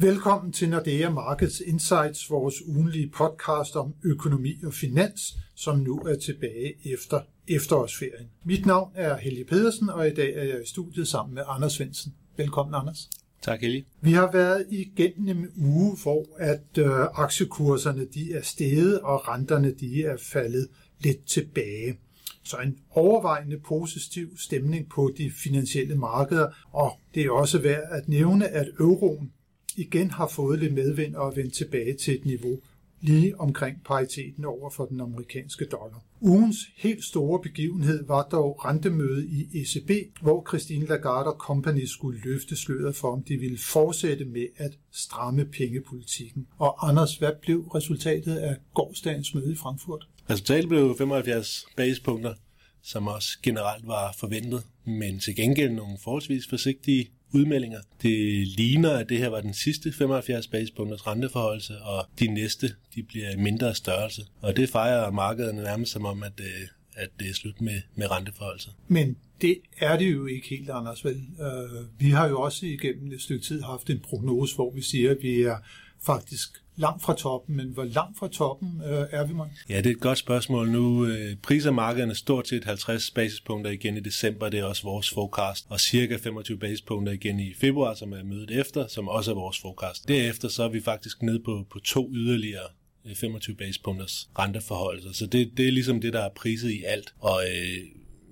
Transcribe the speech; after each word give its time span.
Velkommen 0.00 0.52
til 0.52 0.70
Nordea 0.70 1.10
Markets 1.10 1.62
Insights, 1.66 2.30
vores 2.30 2.54
ugenlige 2.66 3.10
podcast 3.10 3.76
om 3.76 3.94
økonomi 4.04 4.60
og 4.66 4.74
finans, 4.74 5.38
som 5.54 5.78
nu 5.78 5.98
er 5.98 6.16
tilbage 6.16 6.92
efter 6.92 7.20
efterårsferien. 7.48 8.28
Mit 8.44 8.66
navn 8.66 8.92
er 8.94 9.16
Helge 9.16 9.44
Pedersen, 9.44 9.90
og 9.90 10.08
i 10.08 10.14
dag 10.14 10.34
er 10.36 10.44
jeg 10.44 10.62
i 10.62 10.66
studiet 10.66 11.08
sammen 11.08 11.34
med 11.34 11.42
Anders 11.46 11.72
Svendsen. 11.72 12.14
Velkommen, 12.36 12.74
Anders. 12.74 13.10
Tak, 13.42 13.60
Helge. 13.60 13.84
Vi 14.00 14.12
har 14.12 14.32
været 14.32 14.66
igennem 14.70 15.38
en 15.38 15.50
uge, 15.56 15.96
hvor 16.02 16.26
at 16.38 16.78
øh, 16.78 17.00
aktiekurserne 17.14 18.06
de 18.14 18.32
er 18.32 18.42
steget, 18.42 19.00
og 19.00 19.28
renterne 19.28 19.74
de 19.80 20.04
er 20.04 20.16
faldet 20.16 20.68
lidt 21.00 21.26
tilbage. 21.26 21.98
Så 22.44 22.56
en 22.56 22.78
overvejende 22.90 23.60
positiv 23.66 24.38
stemning 24.38 24.88
på 24.88 25.12
de 25.18 25.30
finansielle 25.30 25.96
markeder, 25.96 26.48
og 26.72 26.92
det 27.14 27.24
er 27.24 27.30
også 27.30 27.58
værd 27.58 27.88
at 27.90 28.08
nævne, 28.08 28.48
at 28.48 28.68
euroen 28.80 29.32
igen 29.78 30.10
har 30.10 30.28
fået 30.28 30.58
lidt 30.58 30.74
medvind 30.74 31.14
og 31.14 31.36
vendt 31.36 31.54
tilbage 31.54 31.94
til 31.94 32.14
et 32.14 32.26
niveau 32.26 32.60
lige 33.00 33.40
omkring 33.40 33.84
pariteten 33.84 34.44
over 34.44 34.70
for 34.70 34.84
den 34.84 35.00
amerikanske 35.00 35.64
dollar. 35.64 36.02
Ugens 36.20 36.56
helt 36.76 37.04
store 37.04 37.42
begivenhed 37.42 38.06
var 38.06 38.22
dog 38.22 38.64
rentemøde 38.64 39.26
i 39.26 39.60
ECB, 39.60 39.90
hvor 40.20 40.44
Christine 40.48 40.86
Lagarde 40.86 41.36
Company 41.38 41.84
skulle 41.84 42.20
løfte 42.24 42.56
sløret 42.56 42.96
for, 42.96 43.12
om 43.12 43.22
de 43.22 43.36
ville 43.36 43.58
fortsætte 43.58 44.24
med 44.24 44.46
at 44.56 44.78
stramme 44.92 45.44
pengepolitikken. 45.44 46.46
Og 46.58 46.88
Anders, 46.88 47.16
hvad 47.16 47.32
blev 47.42 47.60
resultatet 47.60 48.36
af 48.36 48.56
gårdsdagens 48.74 49.34
møde 49.34 49.52
i 49.52 49.56
Frankfurt? 49.56 50.08
Resultatet 50.30 50.68
blev 50.68 50.94
75 50.98 51.66
basispunkter, 51.76 52.34
som 52.82 53.08
også 53.08 53.28
generelt 53.42 53.86
var 53.86 54.14
forventet, 54.18 54.62
men 54.84 55.20
til 55.20 55.36
gengæld 55.36 55.72
nogle 55.72 55.98
forholdsvis 56.04 56.46
forsigtige 56.48 57.10
udmeldinger. 57.32 57.80
Det 58.02 58.46
ligner, 58.46 58.90
at 58.90 59.08
det 59.08 59.18
her 59.18 59.28
var 59.28 59.40
den 59.40 59.54
sidste 59.54 59.92
75 59.92 60.46
basispunkters 60.46 61.06
renteforholdelse, 61.06 61.78
og 61.78 62.06
de 62.18 62.26
næste 62.26 62.70
de 62.94 63.02
bliver 63.02 63.30
i 63.30 63.36
mindre 63.36 63.74
størrelse. 63.74 64.22
Og 64.40 64.56
det 64.56 64.68
fejrer 64.68 65.10
markederne 65.10 65.62
nærmest 65.62 65.92
som 65.92 66.04
om, 66.04 66.22
at, 66.22 66.40
øh, 66.40 66.68
at 66.94 67.08
det 67.18 67.30
er 67.30 67.34
slut 67.34 67.60
med, 67.60 67.80
med 67.94 68.10
renteforholdelse. 68.10 68.70
Men 68.88 69.16
det 69.40 69.58
er 69.78 69.96
det 69.96 70.12
jo 70.12 70.26
ikke 70.26 70.48
helt, 70.48 70.70
Anders. 70.70 71.04
Vel? 71.04 71.16
Uh, 71.16 72.00
vi 72.00 72.10
har 72.10 72.28
jo 72.28 72.40
også 72.40 72.66
igennem 72.66 73.12
et 73.12 73.20
stykke 73.20 73.44
tid 73.44 73.62
haft 73.62 73.90
en 73.90 74.00
prognose, 74.00 74.54
hvor 74.54 74.74
vi 74.74 74.82
siger, 74.82 75.10
at 75.10 75.18
vi 75.22 75.42
er 75.42 75.56
faktisk 76.02 76.48
langt 76.76 77.02
fra 77.02 77.14
toppen, 77.14 77.56
men 77.56 77.68
hvor 77.68 77.84
langt 77.84 78.18
fra 78.18 78.28
toppen 78.28 78.82
øh, 78.84 79.06
er 79.10 79.26
vi, 79.26 79.34
man? 79.34 79.46
Ja, 79.68 79.76
det 79.76 79.86
er 79.86 79.90
et 79.90 80.00
godt 80.00 80.18
spørgsmål. 80.18 80.70
Nu 80.70 81.06
øh, 81.06 81.36
priser 81.36 81.70
markederne 81.70 82.14
stort 82.14 82.48
set 82.48 82.64
50 82.64 83.10
basispunkter 83.10 83.70
igen 83.70 83.96
i 83.96 84.00
december, 84.00 84.48
det 84.48 84.60
er 84.60 84.64
også 84.64 84.82
vores 84.82 85.10
forecast, 85.10 85.66
og 85.68 85.80
cirka 85.80 86.16
25 86.16 86.58
basispunkter 86.58 87.12
igen 87.12 87.40
i 87.40 87.54
februar, 87.54 87.94
som 87.94 88.12
er 88.12 88.24
mødet 88.24 88.50
efter, 88.50 88.86
som 88.86 89.08
også 89.08 89.30
er 89.30 89.34
vores 89.34 89.60
forecast. 89.60 90.08
Derefter 90.08 90.48
så 90.48 90.62
er 90.62 90.68
vi 90.68 90.80
faktisk 90.80 91.22
nede 91.22 91.40
på, 91.40 91.66
på 91.70 91.78
to 91.78 92.10
yderligere 92.12 92.68
øh, 93.06 93.16
25 93.16 93.56
basispunkters 93.56 94.28
renteforholdelser. 94.38 95.12
Så 95.12 95.26
det, 95.26 95.50
det 95.56 95.68
er 95.68 95.72
ligesom 95.72 96.00
det, 96.00 96.12
der 96.12 96.20
er 96.20 96.30
priset 96.36 96.70
i 96.70 96.82
alt. 96.84 97.14
Og 97.18 97.42
øh, 97.42 97.78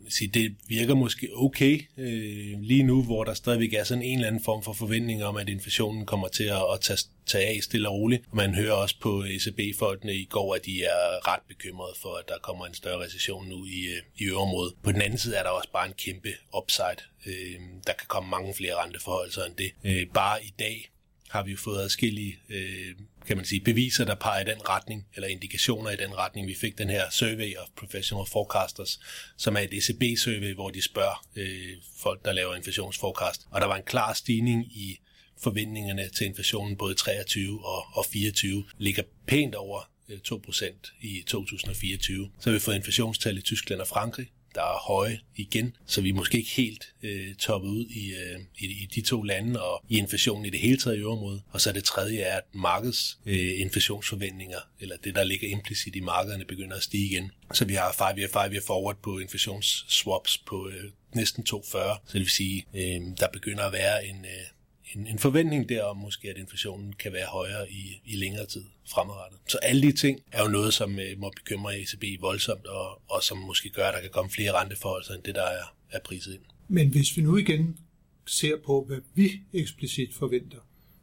sige, 0.08 0.28
det 0.28 0.56
virker 0.68 0.94
måske 0.94 1.28
okay 1.34 1.80
øh, 1.98 2.60
lige 2.60 2.82
nu, 2.82 3.02
hvor 3.02 3.24
der 3.24 3.34
stadigvæk 3.34 3.74
er 3.74 3.84
sådan 3.84 4.02
en 4.02 4.18
eller 4.18 4.28
anden 4.28 4.42
form 4.44 4.62
for 4.62 4.72
forventning 4.72 5.24
om, 5.24 5.36
at 5.36 5.48
inflationen 5.48 6.06
kommer 6.06 6.28
til 6.28 6.44
at, 6.44 6.62
at 6.74 6.80
tage, 6.80 6.98
tage 7.26 7.46
af 7.46 7.58
stille 7.62 7.88
og 7.88 7.94
roligt. 7.94 8.22
Og 8.30 8.36
man 8.36 8.54
hører 8.54 8.72
også 8.72 8.96
på 9.00 9.24
ECB-folkene 9.24 10.14
i 10.14 10.24
går, 10.24 10.54
at 10.54 10.64
de 10.64 10.84
er 10.84 11.28
ret 11.32 11.40
bekymrede 11.48 11.94
for, 12.02 12.14
at 12.14 12.28
der 12.28 12.38
kommer 12.38 12.66
en 12.66 12.74
større 12.74 13.04
recession 13.04 13.48
nu 13.48 13.64
i, 13.64 13.86
øh, 13.86 14.02
i 14.16 14.24
øvrigt. 14.24 14.82
På 14.82 14.92
den 14.92 15.02
anden 15.02 15.18
side 15.18 15.36
er 15.36 15.42
der 15.42 15.50
også 15.50 15.68
bare 15.72 15.86
en 15.86 15.94
kæmpe 15.98 16.28
upside. 16.58 17.02
Øh, 17.26 17.60
der 17.86 17.92
kan 17.92 18.06
komme 18.08 18.30
mange 18.30 18.54
flere 18.54 18.74
renteforholdelser 18.74 19.44
end 19.44 19.56
det. 19.56 19.72
Øh, 19.84 20.06
bare 20.14 20.44
i 20.44 20.54
dag 20.58 20.90
har 21.28 21.42
vi 21.42 21.50
jo 21.50 21.56
fået 21.56 21.82
adskillige 21.82 22.38
øh, 22.48 22.94
kan 23.26 23.36
man 23.36 23.46
sige, 23.46 23.60
beviser, 23.60 24.04
der 24.04 24.14
peger 24.14 24.40
i 24.40 24.44
den 24.44 24.68
retning, 24.68 25.06
eller 25.14 25.28
indikationer 25.28 25.90
i 25.90 25.96
den 25.96 26.18
retning. 26.18 26.46
Vi 26.46 26.54
fik 26.54 26.78
den 26.78 26.90
her 26.90 27.10
Survey 27.10 27.56
of 27.56 27.68
Professional 27.76 28.26
Forecasters, 28.26 29.00
som 29.36 29.56
er 29.56 29.60
et 29.60 29.72
ECB-survey, 29.72 30.54
hvor 30.54 30.70
de 30.70 30.82
spørger 30.82 31.26
øh, 31.36 31.76
folk, 31.98 32.24
der 32.24 32.32
laver 32.32 32.54
inflationsforecast. 32.54 33.46
Og 33.50 33.60
der 33.60 33.66
var 33.66 33.76
en 33.76 33.82
klar 33.82 34.12
stigning 34.12 34.66
i 34.76 35.00
forventningerne 35.42 36.08
til 36.08 36.26
inflationen, 36.26 36.76
både 36.76 36.94
23 36.94 37.66
og, 37.66 37.84
og 37.92 38.06
24, 38.06 38.64
ligger 38.78 39.02
pænt 39.26 39.54
over 39.54 39.90
øh, 40.08 40.18
2% 40.28 40.98
i 41.00 41.24
2024. 41.26 42.30
Så 42.40 42.50
har 42.50 42.54
vi 42.54 42.60
fået 42.60 42.76
inflationstal 42.76 43.38
i 43.38 43.42
Tyskland 43.42 43.80
og 43.80 43.88
Frankrig, 43.88 44.28
der 44.56 44.62
er 44.62 44.78
høje 44.86 45.20
igen, 45.36 45.76
så 45.86 46.00
vi 46.00 46.08
er 46.08 46.14
måske 46.14 46.38
ikke 46.38 46.50
helt 46.50 46.94
øh, 47.02 47.34
toppet 47.34 47.68
ud 47.68 47.86
i, 47.86 48.14
øh, 48.14 48.40
i, 48.58 48.64
i 48.64 48.88
de 48.94 49.00
to 49.00 49.22
lande 49.22 49.62
og 49.62 49.84
i 49.88 49.98
inflationen 49.98 50.44
i 50.44 50.50
det 50.50 50.60
hele 50.60 50.76
taget 50.76 50.96
i 50.96 51.00
øvrigt. 51.00 51.42
Og 51.50 51.60
så 51.60 51.72
det 51.72 51.84
tredje 51.84 52.18
er, 52.18 52.36
at 52.36 52.42
markeds 52.52 53.18
øh, 53.26 53.60
inflationsforventninger, 53.60 54.58
eller 54.80 54.96
det, 55.04 55.14
der 55.14 55.24
ligger 55.24 55.48
implicit 55.48 55.96
i 55.96 56.00
markederne, 56.00 56.44
begynder 56.44 56.76
at 56.76 56.82
stige 56.82 57.06
igen. 57.06 57.30
Så 57.52 57.64
vi 57.64 57.74
har 57.74 57.90
5-year, 57.90 58.46
5-year 58.46 58.66
forward 58.66 58.96
på 59.02 59.18
inflationsswaps 59.18 60.38
på 60.38 60.68
øh, 60.68 60.90
næsten 61.14 61.46
2,40, 61.48 61.58
så 61.62 61.98
det 62.12 62.20
vil 62.20 62.30
sige, 62.30 62.66
øh, 62.74 63.00
der 63.20 63.28
begynder 63.32 63.64
at 63.64 63.72
være 63.72 64.06
en, 64.06 64.24
øh, 64.24 64.46
en, 64.94 65.06
en 65.06 65.18
forventning 65.18 65.68
derom 65.68 65.96
måske, 65.96 66.30
at 66.30 66.38
inflationen 66.38 66.92
kan 66.92 67.12
være 67.12 67.26
højere 67.26 67.70
i, 67.70 68.00
i 68.04 68.16
længere 68.16 68.46
tid 68.46 68.64
fremadrettet. 68.88 69.38
Så 69.48 69.58
alle 69.62 69.82
de 69.82 69.92
ting 69.92 70.20
er 70.32 70.42
jo 70.42 70.48
noget, 70.48 70.74
som 70.74 70.98
øh, 70.98 71.18
må 71.18 71.32
bekymre 71.36 71.80
ECB 71.80 72.22
voldsomt, 72.22 72.66
og, 72.66 73.02
og 73.10 73.22
som 73.22 73.38
måske 73.38 73.70
gør, 73.70 73.88
at 73.88 73.94
der 73.94 74.00
kan 74.00 74.10
komme 74.10 74.30
flere 74.30 74.60
renteforhold 74.60 75.14
end 75.14 75.22
det, 75.22 75.34
der 75.34 75.42
er, 75.42 75.74
er 75.90 75.98
priset 76.04 76.34
ind. 76.34 76.42
Men 76.68 76.88
hvis 76.88 77.16
vi 77.16 77.22
nu 77.22 77.36
igen 77.36 77.78
ser 78.26 78.56
på, 78.66 78.84
hvad 78.88 78.98
vi 79.14 79.30
eksplicit 79.52 80.14
forventer, 80.14 80.58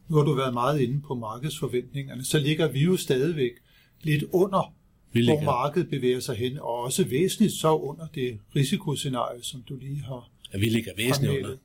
nu 0.08 0.16
har 0.16 0.24
du 0.24 0.34
været 0.34 0.54
meget 0.54 0.80
inde 0.80 1.02
på 1.02 1.14
markedsforventningerne, 1.14 2.24
så 2.24 2.38
ligger 2.38 2.68
vi 2.68 2.80
jo 2.80 2.96
stadigvæk 2.96 3.52
lidt 4.02 4.24
under, 4.32 4.74
vi 5.12 5.24
hvor 5.24 5.42
markedet 5.42 5.90
bevæger 5.90 6.20
sig 6.20 6.36
hen, 6.36 6.58
og 6.58 6.74
også 6.80 7.04
væsentligt 7.04 7.52
så 7.52 7.76
under 7.76 8.06
det 8.06 8.38
risikoscenarie, 8.56 9.42
som 9.42 9.62
du 9.62 9.76
lige 9.76 10.02
har 10.02 10.30
Ja, 10.54 10.58
vi 10.58 10.68
ligger 10.68 10.92
væsentligt 10.96 11.44
under. 11.44 11.56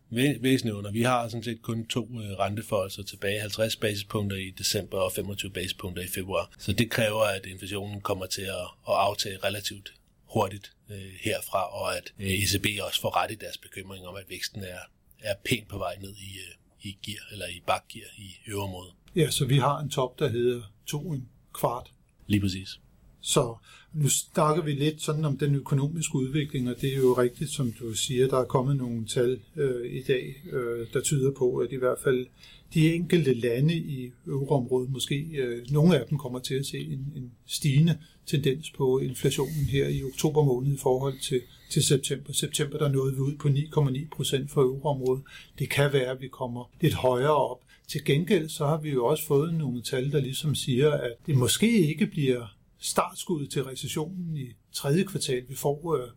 væsentligt 0.41 0.75
under. 0.75 0.91
Vi 0.91 1.01
har 1.01 1.27
sådan 1.27 1.43
set 1.43 1.61
kun 1.61 1.87
to 1.87 2.03
øh, 2.05 2.39
renteforholdelser 2.39 3.03
tilbage. 3.03 3.39
50 3.39 3.75
basispunkter 3.75 4.37
i 4.37 4.49
december 4.49 4.97
og 4.97 5.11
25 5.11 5.51
basispunkter 5.51 6.03
i 6.03 6.07
februar. 6.07 6.51
Så 6.59 6.73
det 6.73 6.89
kræver, 6.89 7.21
at 7.23 7.45
inflationen 7.45 8.01
kommer 8.01 8.25
til 8.25 8.41
at, 8.41 8.67
at 8.89 8.95
aftage 9.07 9.37
relativt 9.43 9.93
hurtigt 10.33 10.71
øh, 10.91 11.11
herfra, 11.21 11.81
og 11.81 11.97
at 11.97 12.13
øh, 12.19 12.27
ECB 12.27 12.65
også 12.81 13.01
får 13.01 13.23
ret 13.23 13.31
i 13.31 13.35
deres 13.35 13.57
bekymring 13.57 14.07
om, 14.07 14.15
at 14.15 14.23
væksten 14.29 14.63
er, 14.63 14.79
er 15.19 15.33
pænt 15.45 15.67
på 15.67 15.77
vej 15.77 15.95
ned 16.01 16.13
i, 16.15 16.37
øh, 16.37 16.55
i 16.81 16.97
gear, 17.05 17.23
eller 17.31 17.45
i 17.47 17.61
bakgear 17.67 18.09
i 18.17 18.35
øverområdet. 18.47 18.93
Ja, 19.15 19.29
så 19.29 19.45
vi 19.45 19.57
har 19.57 19.79
en 19.79 19.89
top, 19.89 20.19
der 20.19 20.27
hedder 20.27 20.61
to 20.85 21.13
en 21.13 21.29
kvart. 21.53 21.91
Lige 22.27 22.41
præcis. 22.41 22.79
Så 23.21 23.55
nu 23.93 24.09
snakker 24.09 24.63
vi 24.63 24.71
lidt 24.71 25.01
sådan 25.01 25.25
om 25.25 25.37
den 25.37 25.55
økonomiske 25.55 26.15
udvikling, 26.15 26.69
og 26.69 26.75
det 26.81 26.93
er 26.93 26.97
jo 26.97 27.13
rigtigt, 27.13 27.49
som 27.49 27.71
du 27.71 27.93
siger, 27.93 28.27
der 28.27 28.37
er 28.37 28.45
kommet 28.45 28.77
nogle 28.77 29.05
tal 29.05 29.39
øh, 29.55 29.91
i 29.91 30.01
dag, 30.01 30.43
øh, 30.51 30.87
der 30.93 31.01
tyder 31.01 31.31
på, 31.31 31.57
at 31.57 31.71
i 31.71 31.75
hvert 31.75 31.97
fald 32.03 32.27
de 32.73 32.93
enkelte 32.93 33.33
lande 33.33 33.75
i 33.75 34.11
euroområdet, 34.27 34.89
måske 34.89 35.15
øh, 35.15 35.65
nogle 35.71 35.99
af 35.99 36.05
dem 36.09 36.17
kommer 36.17 36.39
til 36.39 36.55
at 36.55 36.65
se 36.65 36.77
en, 36.77 37.13
en 37.15 37.31
stigende 37.47 37.97
tendens 38.25 38.71
på 38.71 38.99
inflationen 38.99 39.65
her 39.65 39.87
i 39.87 40.03
oktober 40.03 40.43
måned 40.43 40.73
i 40.73 40.77
forhold 40.77 41.19
til, 41.19 41.41
til 41.69 41.83
september. 41.83 42.33
September 42.33 42.77
der 42.77 42.89
nåede 42.89 43.13
vi 43.13 43.19
ud 43.19 43.35
på 43.35 43.47
9,9 43.47 44.07
procent 44.15 44.51
for 44.51 44.61
euroområdet. 44.61 45.23
Det 45.59 45.69
kan 45.69 45.93
være, 45.93 46.11
at 46.11 46.21
vi 46.21 46.27
kommer 46.27 46.71
lidt 46.81 46.93
højere 46.93 47.35
op. 47.35 47.59
Til 47.87 48.05
gengæld 48.05 48.49
så 48.49 48.65
har 48.65 48.77
vi 48.81 48.89
jo 48.89 49.05
også 49.05 49.25
fået 49.25 49.53
nogle 49.53 49.81
tal, 49.81 50.11
der 50.11 50.19
ligesom 50.19 50.55
siger, 50.55 50.91
at 50.91 51.11
det 51.25 51.37
måske 51.37 51.87
ikke 51.87 52.05
bliver 52.05 52.58
startskud 52.79 53.47
til 53.47 53.63
recessionen 53.63 54.37
i 54.37 54.47
tredje 54.73 55.03
kvartal. 55.03 55.43
Vi 55.49 55.55
får 55.55 55.95
øh, 55.95 56.09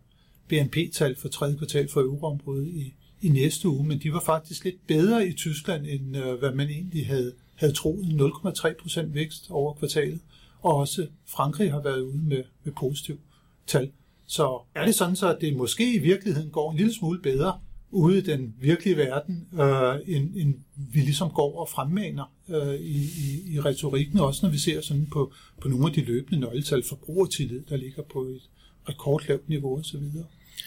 BNP-tal 0.49 1.17
for 1.17 1.29
tredje 1.29 1.57
kvartal 1.57 1.89
for 1.89 2.01
euroområdet 2.01 2.69
i, 2.69 2.95
i 3.21 3.29
næste 3.29 3.69
uge, 3.69 3.87
men 3.87 3.99
de 3.99 4.13
var 4.13 4.21
faktisk 4.21 4.65
lidt 4.65 4.87
bedre 4.87 5.27
i 5.29 5.33
Tyskland, 5.33 5.87
end 5.87 6.17
øh, 6.17 6.35
hvad 6.35 6.53
man 6.53 6.69
egentlig 6.69 7.07
havde, 7.07 7.33
havde 7.55 7.73
troet. 7.73 8.05
0,3 8.05 8.73
procent 8.81 9.15
vækst 9.15 9.51
over 9.51 9.75
kvartalet, 9.75 10.21
og 10.61 10.75
også 10.75 11.07
Frankrig 11.27 11.73
har 11.73 11.83
været 11.83 12.01
ude 12.01 12.23
med, 12.23 12.45
med 12.65 12.73
positiv 12.73 13.21
tal. 13.67 13.93
Så 14.27 14.61
er 14.75 14.85
det 14.85 14.95
sådan 14.95 15.17
så, 15.17 15.35
at 15.35 15.41
det 15.41 15.57
måske 15.57 15.95
i 15.95 15.99
virkeligheden 15.99 16.51
går 16.51 16.71
en 16.71 16.77
lille 16.77 16.95
smule 16.95 17.23
bedre 17.23 17.61
ude 17.93 18.19
i 18.19 18.21
den 18.21 18.55
virkelige 18.61 18.97
verden, 18.97 19.49
øh, 19.53 20.17
end, 20.17 20.37
end 20.37 20.55
vi 20.77 21.01
ligesom 21.01 21.31
går 21.31 21.61
og 21.61 21.69
fremmaner 21.69 22.33
øh, 22.49 22.75
i, 22.75 23.03
i, 23.03 23.55
i 23.55 23.61
retorikken, 23.61 24.19
også 24.19 24.47
når 24.47 24.51
vi 24.51 24.59
ser 24.59 24.81
sådan 24.81 25.07
på, 25.07 25.33
på 25.61 25.69
nogle 25.69 25.87
af 25.87 25.93
de 25.93 26.01
løbende 26.05 26.41
nøgletal 26.41 26.83
forbrugertillid, 26.89 27.63
der 27.69 27.77
ligger 27.77 28.03
på 28.03 28.23
et 28.23 28.41
rekordlavt 28.89 29.49
niveau 29.49 29.79
osv. 29.79 30.03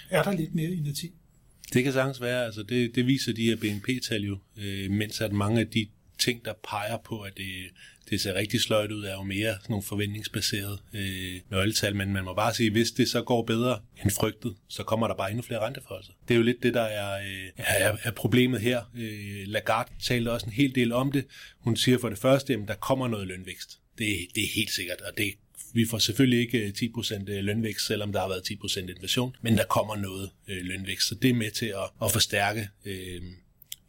Er 0.09 0.23
der 0.23 0.31
lidt 0.31 0.55
mere 0.55 0.71
initiativ? 0.71 1.09
Det 1.73 1.83
kan 1.83 1.93
sagtens 1.93 2.21
være. 2.21 2.45
Altså 2.45 2.63
det, 2.63 2.95
det 2.95 3.07
viser 3.07 3.33
de 3.33 3.43
her 3.43 3.55
BNP-tal 3.55 4.21
jo, 4.21 4.37
øh, 4.57 4.91
mens 4.91 5.21
at 5.21 5.31
mange 5.31 5.59
af 5.59 5.67
de 5.67 5.87
ting, 6.19 6.45
der 6.45 6.53
peger 6.63 6.97
på, 6.97 7.21
at 7.21 7.37
det, 7.37 7.45
det 8.09 8.21
ser 8.21 8.33
rigtig 8.33 8.61
sløjt 8.61 8.91
ud, 8.91 9.03
er 9.03 9.13
jo 9.13 9.23
mere 9.23 9.53
sådan 9.53 9.65
nogle 9.69 9.83
forventningsbaserede 9.83 10.79
øh, 10.93 11.39
nøgletal, 11.49 11.95
men 11.95 12.13
man 12.13 12.23
må 12.23 12.33
bare 12.33 12.53
sige, 12.53 12.71
hvis 12.71 12.91
det 12.91 13.09
så 13.09 13.21
går 13.21 13.43
bedre 13.43 13.79
end 14.03 14.11
frygtet, 14.11 14.55
så 14.67 14.83
kommer 14.83 15.07
der 15.07 15.15
bare 15.15 15.29
endnu 15.29 15.41
flere 15.41 15.59
renteforholdelser. 15.59 16.13
Det 16.27 16.33
er 16.33 16.37
jo 16.37 16.43
lidt 16.43 16.63
det, 16.63 16.73
der 16.73 16.81
er, 16.81 17.19
øh, 17.19 17.49
er, 17.57 17.97
er 18.03 18.11
problemet 18.11 18.61
her. 18.61 18.91
Øh, 18.95 19.47
Lagarde 19.47 19.91
talte 20.03 20.31
også 20.31 20.45
en 20.45 20.53
hel 20.53 20.75
del 20.75 20.91
om 20.91 21.11
det. 21.11 21.25
Hun 21.59 21.77
siger 21.77 21.97
for 21.97 22.09
det 22.09 22.17
første, 22.17 22.53
at 22.53 22.59
der 22.67 22.75
kommer 22.75 23.07
noget 23.07 23.27
lønvækst. 23.27 23.79
Det, 23.97 24.27
det 24.35 24.43
er 24.43 24.49
helt 24.55 24.71
sikkert, 24.71 25.01
og 25.01 25.17
det 25.17 25.33
vi 25.75 25.85
får 25.89 25.97
selvfølgelig 25.97 26.39
ikke 26.39 26.59
øh, 26.59 26.73
10% 26.97 27.29
øh, 27.29 27.43
lønvækst, 27.43 27.87
selvom 27.87 28.11
der 28.11 28.19
har 28.19 28.27
været 28.27 28.51
10% 28.51 28.79
inflation, 28.79 29.35
men 29.41 29.57
der 29.57 29.65
kommer 29.65 29.95
noget 29.95 30.29
øh, 30.47 30.57
lønvækst, 30.61 31.07
så 31.07 31.15
det 31.15 31.29
er 31.29 31.33
med 31.33 31.51
til 31.51 31.65
at, 31.65 31.89
at 32.03 32.11
forstærke 32.11 32.69
øh, 32.85 33.21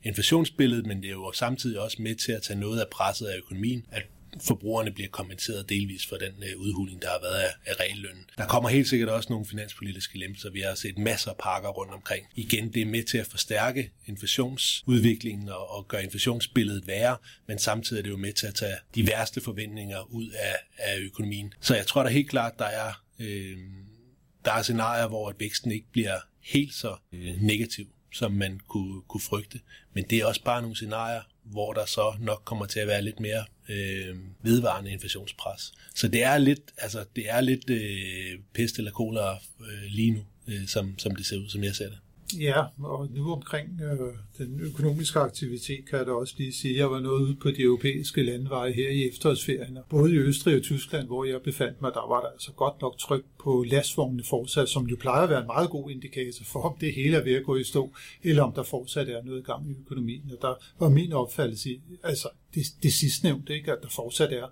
inflationsbilledet, 0.07 0.87
men 0.87 1.03
det 1.03 1.09
er 1.09 1.13
jo 1.13 1.33
samtidig 1.33 1.81
også 1.81 2.03
med 2.03 2.15
til 2.15 2.33
at 2.33 2.43
tage 2.43 2.61
noget 2.61 2.81
af 2.81 2.89
presset 2.89 3.27
af 3.27 3.37
økonomien, 3.37 3.87
at 3.91 4.03
forbrugerne 4.41 4.91
bliver 4.91 5.09
kompenseret 5.09 5.69
delvis 5.69 6.07
for 6.07 6.17
den 6.17 6.43
øh, 6.43 6.59
udhuling, 6.61 7.03
der 7.03 7.09
har 7.09 7.21
været 7.23 7.41
af, 7.41 7.51
af 7.67 7.81
reallønnen. 7.81 8.25
Der 8.39 8.47
kommer 8.47 8.69
helt 8.69 8.89
sikkert 8.89 9.09
også 9.09 9.27
nogle 9.31 9.47
finanspolitiske 9.47 10.19
lempelser. 10.19 10.51
Vi 10.51 10.61
har 10.61 10.75
set 10.75 10.99
masser 10.99 11.31
af 11.31 11.37
pakker 11.37 11.69
rundt 11.69 11.93
omkring. 11.93 12.27
Igen, 12.35 12.73
det 12.73 12.83
er 12.83 12.87
med 12.87 13.03
til 13.03 13.19
at 13.19 13.27
forstærke 13.27 13.91
inflationsudviklingen 14.07 15.49
og, 15.49 15.71
og 15.71 15.89
gøre 15.89 16.05
inflationsbilledet 16.05 16.87
værre, 16.87 17.17
men 17.47 17.59
samtidig 17.59 18.01
er 18.01 18.03
det 18.03 18.11
jo 18.11 18.17
med 18.17 18.33
til 18.33 18.47
at 18.47 18.55
tage 18.55 18.77
de 18.95 19.07
værste 19.07 19.41
forventninger 19.41 20.13
ud 20.13 20.29
af, 20.29 20.57
af 20.79 20.99
økonomien. 20.99 21.53
Så 21.61 21.75
jeg 21.77 21.87
tror 21.87 22.03
da 22.03 22.09
helt 22.09 22.31
klart, 22.31 22.59
der 22.59 22.65
er, 22.65 23.03
øh, 23.19 23.57
der 24.45 24.53
er 24.53 24.63
scenarier, 24.63 25.09
hvor 25.09 25.29
at 25.29 25.37
væksten 25.39 25.73
ikke 25.73 25.87
bliver 25.93 26.19
helt 26.41 26.75
så 26.75 26.97
øh, 27.13 27.43
negativ 27.43 27.87
som 28.13 28.33
man 28.33 28.61
kunne, 28.69 29.03
kunne 29.09 29.21
frygte. 29.21 29.61
Men 29.93 30.05
det 30.11 30.19
er 30.19 30.27
også 30.27 30.43
bare 30.43 30.63
nogle 30.63 30.77
scenarier, 30.77 31.23
hvor 31.43 31.73
der 31.73 31.87
så 31.87 32.15
nok 32.21 32.43
kommer 32.45 32.67
til 32.67 32.81
at 32.81 32.87
være 32.87 33.03
lidt 33.03 33.21
mere 33.21 33.45
øh, 33.69 34.17
vedvarende 34.43 34.93
inflationspres. 34.93 35.73
Så 35.95 36.09
det 36.09 36.23
er 36.23 36.39
lidt, 36.39 36.73
altså, 36.79 37.05
det 37.17 37.31
er 37.31 37.41
lidt 37.41 37.71
øh, 37.71 38.39
pest 38.55 38.79
eller 38.79 38.91
kolera 38.91 39.39
øh, 39.61 39.83
lige 39.89 40.11
nu, 40.11 40.25
øh, 40.49 40.67
som, 40.67 40.99
som 40.99 41.17
det 41.17 41.27
ser 41.27 41.37
ud, 41.37 41.49
som 41.49 41.65
jeg 41.65 41.75
ser 41.75 41.89
det. 41.89 41.99
Ja, 42.35 42.65
og 42.79 43.09
nu 43.11 43.33
omkring 43.33 43.81
øh, 43.81 43.99
den 44.39 44.61
økonomiske 44.61 45.19
aktivitet 45.19 45.89
kan 45.89 45.99
jeg 45.99 46.07
da 46.07 46.13
også 46.13 46.35
lige 46.39 46.53
sige, 46.53 46.75
at 46.75 46.81
jeg 46.81 46.91
var 46.91 47.01
noget 47.01 47.21
ud 47.21 47.35
på 47.35 47.51
de 47.51 47.63
europæiske 47.63 48.23
landeveje 48.23 48.73
her 48.73 48.89
i 48.89 49.09
efterårsferien. 49.09 49.79
Både 49.91 50.15
i 50.15 50.19
Østrig 50.19 50.57
og 50.57 50.63
Tyskland, 50.63 51.07
hvor 51.07 51.25
jeg 51.25 51.43
befandt 51.43 51.83
mig, 51.83 51.93
der 51.95 52.09
var 52.09 52.21
der 52.21 52.29
altså 52.29 52.53
godt 52.53 52.81
nok 52.81 52.99
tryk 52.99 53.25
på 53.45 53.65
lastvognene 53.69 54.25
fortsat, 54.25 54.69
som 54.69 54.87
jo 54.87 54.97
plejer 55.01 55.23
at 55.23 55.31
være 55.31 55.41
en 55.41 55.47
meget 55.47 55.71
god 55.71 55.91
indikator 55.91 56.45
for, 56.45 56.61
om 56.61 56.77
det 56.81 56.95
hele 56.95 57.17
er 57.17 57.25
ved 57.25 57.35
at 57.35 57.45
gå 57.45 57.57
i 57.57 57.65
stå, 57.65 57.93
eller 58.23 58.43
om 58.43 58.53
der 58.53 58.63
fortsat 58.63 59.09
er 59.09 59.23
noget 59.23 59.47
gang 59.47 59.71
i 59.71 59.75
økonomien. 59.81 60.31
Og 60.33 60.39
der 60.43 60.55
var 60.81 60.89
min 60.89 61.13
opfattelse, 61.13 61.81
altså 62.03 62.29
det, 62.55 62.63
det 62.83 62.93
sidstnævnte, 62.93 63.55
ikke, 63.55 63.73
at 63.73 63.79
der 63.83 63.89
fortsat 63.89 64.33
er 64.33 64.47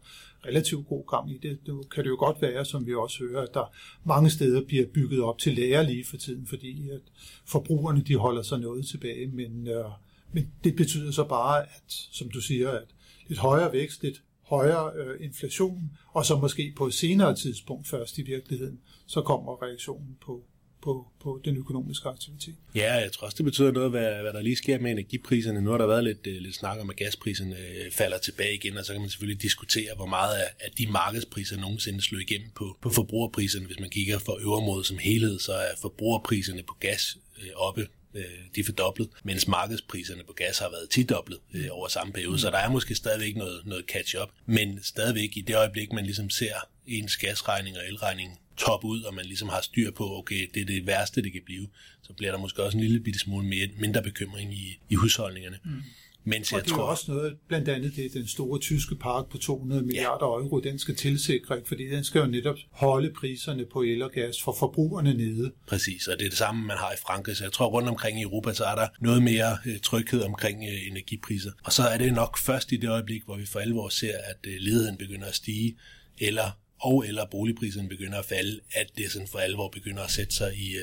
relativt 0.47 0.89
god 0.89 1.05
gang 1.11 1.31
i 1.31 1.39
det. 1.39 1.59
Det 1.67 1.91
kan 1.91 2.05
det 2.05 2.11
jo 2.11 2.17
godt 2.19 2.43
være, 2.43 2.65
som 2.65 2.87
vi 2.87 2.95
også 2.95 3.19
hører, 3.25 3.43
at 3.43 3.55
der 3.55 3.75
mange 4.05 4.31
steder 4.31 4.65
bliver 4.65 4.87
bygget 4.95 5.23
op 5.23 5.39
til 5.39 5.55
lager 5.55 5.83
lige 5.83 6.05
for 6.05 6.17
tiden, 6.17 6.47
fordi 6.47 6.89
at 6.91 7.01
forbrugerne 7.47 8.01
de 8.01 8.17
holder 8.17 8.43
sig 8.43 8.59
noget 8.59 8.87
tilbage, 8.87 9.27
men, 9.27 9.69
øh, 9.69 9.85
men 10.33 10.53
det 10.65 10.77
betyder 10.77 11.11
så 11.11 11.25
bare, 11.25 11.63
at 11.63 11.85
som 11.87 12.31
du 12.31 12.41
siger, 12.41 12.71
at 12.71 12.87
lidt 13.29 13.39
højere 13.39 13.73
vækst, 13.73 14.03
lidt 14.03 14.23
højere 14.43 14.93
øh, 14.97 15.25
inflation, 15.25 15.91
og 16.13 16.27
så 16.27 16.37
måske 16.37 16.73
på 16.77 16.87
et 16.87 16.95
senere 16.95 17.35
tidspunkt 17.35 17.89
først 17.89 18.19
i 18.19 18.23
virkeligheden, 18.23 18.81
så 19.07 19.23
kommer 19.23 19.63
reaktionen 19.63 20.17
på, 20.27 20.45
på, 20.85 21.07
på 21.23 21.41
den 21.45 21.57
økonomiske 21.57 22.09
aktivitet. 22.09 22.55
Ja, 22.75 22.95
jeg 22.95 23.13
tror 23.13 23.25
også, 23.25 23.37
det 23.37 23.45
betyder 23.45 23.73
noget, 23.73 23.91
hvad, 23.91 24.23
hvad 24.23 24.33
der 24.33 24.43
lige 24.43 24.57
sker 24.57 24.79
med 24.79 24.91
energipriserne. 24.91 25.61
Nu 25.61 25.71
har 25.71 25.79
der 25.79 25.87
været 25.87 26.05
lidt, 26.05 26.27
øh, 26.27 26.37
lidt 26.43 26.55
snak 26.55 26.81
om, 26.81 26.91
at 26.91 26.97
gaspriserne 26.97 27.57
øh, 27.59 27.93
falder 27.93 28.19
tilbage 28.19 28.55
igen, 28.55 28.77
og 28.79 28.85
så 28.85 28.93
kan 28.93 29.01
man 29.01 29.11
selvfølgelig 29.11 29.43
diskutere, 29.43 29.95
hvor 29.97 30.07
meget 30.07 30.35
af, 30.35 30.49
af 30.61 30.71
de 30.79 30.87
markedspriser 30.87 31.57
nogensinde 31.61 32.03
slår 32.03 32.19
igennem 32.19 32.51
på, 32.55 32.77
på 32.81 32.91
forbrugerpriserne. 32.91 33.67
Hvis 33.67 33.81
man 33.81 33.91
kigger 33.91 34.19
for 34.19 34.39
øvermåde 34.41 34.85
som 34.85 34.99
helhed, 34.99 35.39
så 35.39 35.53
er 35.53 35.75
forbrugerpriserne 35.81 36.63
på 36.63 36.75
gas 36.81 37.19
øh, 37.43 37.51
oppe 37.57 37.87
Øh, 38.15 38.25
de 38.55 38.61
er 38.61 38.65
fordoblet, 38.65 39.09
mens 39.25 39.49
markedspriserne 39.49 40.25
på 40.25 40.33
gas 40.33 40.59
har 40.59 40.71
været 40.71 40.91
tidoblet 40.91 41.39
øh, 41.55 41.67
over 41.71 41.89
samme 41.89 42.13
periode, 42.13 42.39
så 42.39 42.51
der 42.51 42.59
er 42.59 42.71
måske 42.71 42.95
stadigvæk 42.95 43.37
noget, 43.37 43.67
noget 43.67 43.85
catch-up, 43.89 44.29
men 44.47 44.83
stadigvæk 44.83 45.37
i 45.37 45.41
det 45.41 45.57
øjeblik, 45.57 45.93
man 45.93 46.05
ligesom 46.05 46.31
ser 46.31 46.55
ens 46.87 47.17
gasregning 47.17 47.77
og 47.77 47.83
elregning 47.89 48.41
top 48.57 48.85
ud, 48.85 49.03
og 49.03 49.15
man 49.15 49.25
ligesom 49.25 49.49
har 49.49 49.61
styr 49.61 49.91
på, 49.91 50.17
okay, 50.17 50.51
det 50.55 50.63
er 50.63 50.67
det 50.67 50.87
værste, 50.87 51.23
det 51.23 51.33
kan 51.33 51.43
blive, 51.45 51.69
så 52.03 52.13
bliver 52.13 52.33
der 52.33 52.39
måske 52.39 52.63
også 52.63 52.79
en 52.79 52.85
lille 52.85 53.01
bitte 53.01 53.19
smule 53.19 53.47
mere, 53.47 53.69
mindre 53.79 54.03
bekymring 54.03 54.55
i, 54.55 54.79
i 54.89 54.95
husholdningerne. 54.95 55.59
Mm. 55.65 55.83
Mens 56.27 56.53
jeg 56.53 56.61
og 56.61 56.65
det 56.65 56.73
er 56.73 56.77
tror... 56.77 56.85
også 56.85 57.13
noget, 57.13 57.37
blandt 57.49 57.69
andet 57.69 57.97
det 57.97 58.13
den 58.13 58.27
store 58.27 58.59
tyske 58.59 58.95
park 58.95 59.29
på 59.29 59.39
200 59.39 59.83
milliarder 59.83 60.27
ja. 60.27 60.33
euro, 60.33 60.61
den 60.61 60.79
skal 60.79 60.97
tilsikre, 60.97 61.61
fordi 61.65 61.89
den 61.89 62.05
skal 62.05 62.19
jo 62.21 62.27
netop 62.27 62.57
holde 62.71 63.11
priserne 63.11 63.65
på 63.73 63.83
el 63.83 64.03
og 64.03 64.11
gas 64.11 64.43
for 64.43 64.57
forbrugerne 64.59 65.15
nede. 65.15 65.53
Præcis, 65.67 66.09
og 66.09 66.19
det 66.19 66.25
er 66.25 66.29
det 66.29 66.39
samme, 66.39 66.67
man 66.67 66.77
har 66.77 66.93
i 66.93 66.97
Frankrig, 67.03 67.37
så 67.37 67.45
jeg 67.45 67.53
tror 67.53 67.67
rundt 67.67 67.89
omkring 67.89 68.21
i 68.21 68.23
Europa, 68.23 68.53
så 68.53 68.65
er 68.65 68.75
der 68.75 68.89
noget 69.01 69.23
mere 69.23 69.59
øh, 69.67 69.79
tryghed 69.81 70.23
omkring 70.23 70.65
øh, 70.65 70.91
energipriser. 70.91 71.51
Og 71.65 71.73
så 71.73 71.83
er 71.83 71.99
det 71.99 72.13
nok 72.13 72.39
først 72.39 72.73
i 72.73 72.77
det 72.77 72.91
øjeblik, 72.91 73.25
hvor 73.25 73.37
vi 73.37 73.47
for 73.47 73.59
alvor 73.59 73.89
ser, 73.89 74.17
at 74.25 74.47
øh, 74.47 74.55
ledigheden 74.59 74.97
begynder 74.97 75.27
at 75.27 75.35
stige, 75.35 75.77
eller 76.19 76.51
og 76.81 77.07
eller 77.07 77.27
boligpriserne 77.31 77.89
begynder 77.89 78.19
at 78.19 78.25
falde, 78.25 78.61
at 78.73 78.87
det 78.97 79.11
sådan 79.11 79.29
for 79.29 79.39
alvor 79.39 79.69
begynder 79.69 80.03
at 80.03 80.11
sætte 80.11 80.35
sig 80.35 80.55
i, 80.57 80.77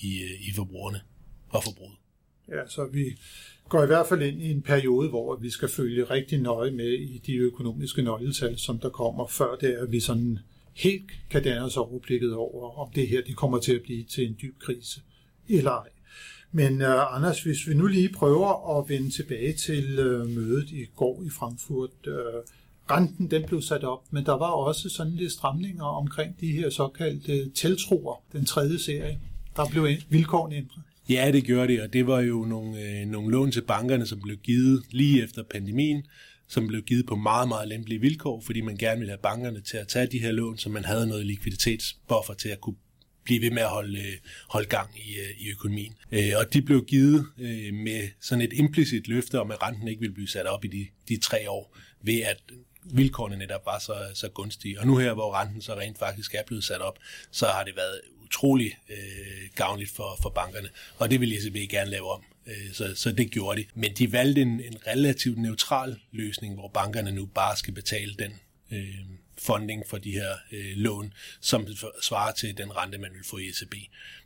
i, 0.00 0.22
i 0.40 0.52
forbrugerne 0.54 1.00
og 1.48 1.64
forbruget. 1.64 1.96
Ja, 2.48 2.68
så 2.68 2.88
vi 2.92 3.18
går 3.68 3.82
i 3.82 3.86
hvert 3.86 4.06
fald 4.06 4.22
ind 4.22 4.42
i 4.42 4.50
en 4.50 4.62
periode, 4.62 5.08
hvor 5.08 5.36
vi 5.36 5.50
skal 5.50 5.68
følge 5.68 6.04
rigtig 6.04 6.38
nøje 6.40 6.70
med 6.70 6.92
i 6.92 7.18
de 7.26 7.36
økonomiske 7.36 8.02
nøgletal, 8.02 8.58
som 8.58 8.78
der 8.78 8.88
kommer, 8.88 9.26
før 9.26 9.56
det 9.60 9.74
er, 9.74 9.82
at 9.82 9.92
vi 9.92 10.00
sådan 10.00 10.38
helt 10.74 11.10
kan 11.30 11.42
danne 11.42 11.64
os 11.64 11.76
overblikket 11.76 12.34
over, 12.34 12.78
om 12.78 12.88
det 12.94 13.08
her 13.08 13.22
det 13.22 13.36
kommer 13.36 13.58
til 13.58 13.74
at 13.74 13.82
blive 13.82 14.04
til 14.04 14.26
en 14.26 14.36
dyb 14.42 14.58
krise 14.58 15.00
eller 15.48 15.70
ej. 15.70 15.88
Men 16.52 16.82
uh, 16.82 17.16
Anders, 17.16 17.42
hvis 17.42 17.68
vi 17.68 17.74
nu 17.74 17.86
lige 17.86 18.08
prøver 18.08 18.78
at 18.78 18.88
vende 18.88 19.10
tilbage 19.10 19.52
til 19.52 19.98
uh, 19.98 20.28
mødet 20.28 20.70
i 20.70 20.84
går 20.96 21.22
i 21.26 21.30
Frankfurt, 21.30 22.06
uh, 22.06 22.12
renten 22.90 23.30
den 23.30 23.44
blev 23.46 23.62
sat 23.62 23.84
op, 23.84 24.12
men 24.12 24.26
der 24.26 24.32
var 24.32 24.50
også 24.50 24.88
sådan 24.88 25.12
lidt 25.12 25.32
stramninger 25.32 25.84
omkring 25.84 26.40
de 26.40 26.52
her 26.52 26.70
såkaldte 26.70 27.50
tiltroer, 27.50 28.22
den 28.32 28.44
tredje 28.44 28.78
serie. 28.78 29.20
Der 29.56 29.64
blev 29.70 29.88
vilkårene 30.08 30.56
ændret. 30.56 30.82
Ja, 31.08 31.30
det 31.32 31.44
gjorde 31.44 31.72
det, 31.72 31.82
og 31.82 31.92
det 31.92 32.06
var 32.06 32.20
jo 32.20 32.44
nogle, 32.44 32.80
øh, 32.80 33.06
nogle 33.06 33.30
lån 33.30 33.52
til 33.52 33.62
bankerne, 33.62 34.06
som 34.06 34.20
blev 34.20 34.36
givet 34.36 34.82
lige 34.90 35.24
efter 35.24 35.42
pandemien, 35.50 36.06
som 36.48 36.66
blev 36.66 36.82
givet 36.82 37.06
på 37.06 37.16
meget, 37.16 37.48
meget 37.48 37.68
lempelige 37.68 38.00
vilkår, 38.00 38.40
fordi 38.40 38.60
man 38.60 38.76
gerne 38.76 38.98
ville 38.98 39.10
have 39.10 39.22
bankerne 39.22 39.60
til 39.60 39.76
at 39.76 39.88
tage 39.88 40.06
de 40.06 40.18
her 40.18 40.32
lån, 40.32 40.58
så 40.58 40.68
man 40.68 40.84
havde 40.84 41.06
noget 41.06 41.26
likviditetsbuffer 41.26 42.34
til 42.34 42.48
at 42.48 42.60
kunne 42.60 42.76
blive 43.24 43.40
ved 43.40 43.50
med 43.50 43.62
at 43.62 43.68
holde, 43.68 43.98
øh, 43.98 44.16
holde 44.48 44.68
gang 44.68 44.90
i, 44.96 45.16
øh, 45.18 45.46
i 45.46 45.50
økonomien. 45.50 45.94
Øh, 46.12 46.32
og 46.38 46.52
de 46.52 46.62
blev 46.62 46.84
givet 46.84 47.26
øh, 47.38 47.74
med 47.74 48.08
sådan 48.20 48.42
et 48.42 48.52
implicit 48.52 49.08
løfte 49.08 49.40
om, 49.40 49.50
at 49.50 49.62
renten 49.62 49.88
ikke 49.88 50.00
ville 50.00 50.14
blive 50.14 50.28
sat 50.28 50.46
op 50.46 50.64
i 50.64 50.68
de, 50.68 50.86
de 51.08 51.16
tre 51.16 51.50
år, 51.50 51.76
ved 52.02 52.20
at 52.20 52.42
vilkårene 52.84 53.36
netop 53.36 53.66
var 53.66 53.78
så, 53.78 53.94
så 54.14 54.28
gunstige. 54.28 54.80
Og 54.80 54.86
nu 54.86 54.96
her, 54.96 55.14
hvor 55.14 55.40
renten 55.40 55.62
så 55.62 55.74
rent 55.74 55.98
faktisk 55.98 56.34
er 56.34 56.42
blevet 56.46 56.64
sat 56.64 56.80
op, 56.80 56.98
så 57.30 57.46
har 57.46 57.64
det 57.64 57.76
været 57.76 58.00
utrolig 58.28 58.78
øh, 58.88 59.48
gavnligt 59.54 59.90
for, 59.90 60.18
for 60.22 60.30
bankerne. 60.30 60.68
Og 60.96 61.10
det 61.10 61.20
vil 61.20 61.32
ECB 61.32 61.70
gerne 61.70 61.90
lave 61.90 62.10
om. 62.10 62.22
Øh, 62.46 62.72
så, 62.72 62.94
så 62.94 63.12
det 63.12 63.30
gjorde 63.30 63.60
de. 63.60 63.66
Men 63.74 63.94
de 63.94 64.12
valgte 64.12 64.42
en, 64.42 64.60
en 64.60 64.86
relativt 64.86 65.38
neutral 65.38 65.96
løsning, 66.12 66.54
hvor 66.54 66.68
bankerne 66.68 67.12
nu 67.12 67.26
bare 67.26 67.56
skal 67.56 67.74
betale 67.74 68.14
den 68.14 68.32
øh, 68.72 68.98
funding 69.38 69.82
for 69.86 69.98
de 69.98 70.12
her 70.12 70.32
øh, 70.52 70.76
lån, 70.76 71.12
som 71.40 71.66
svarer 72.02 72.32
til 72.32 72.58
den 72.58 72.76
rente, 72.76 72.98
man 72.98 73.10
vil 73.12 73.24
få 73.24 73.38
i 73.38 73.48
ECB. 73.48 73.74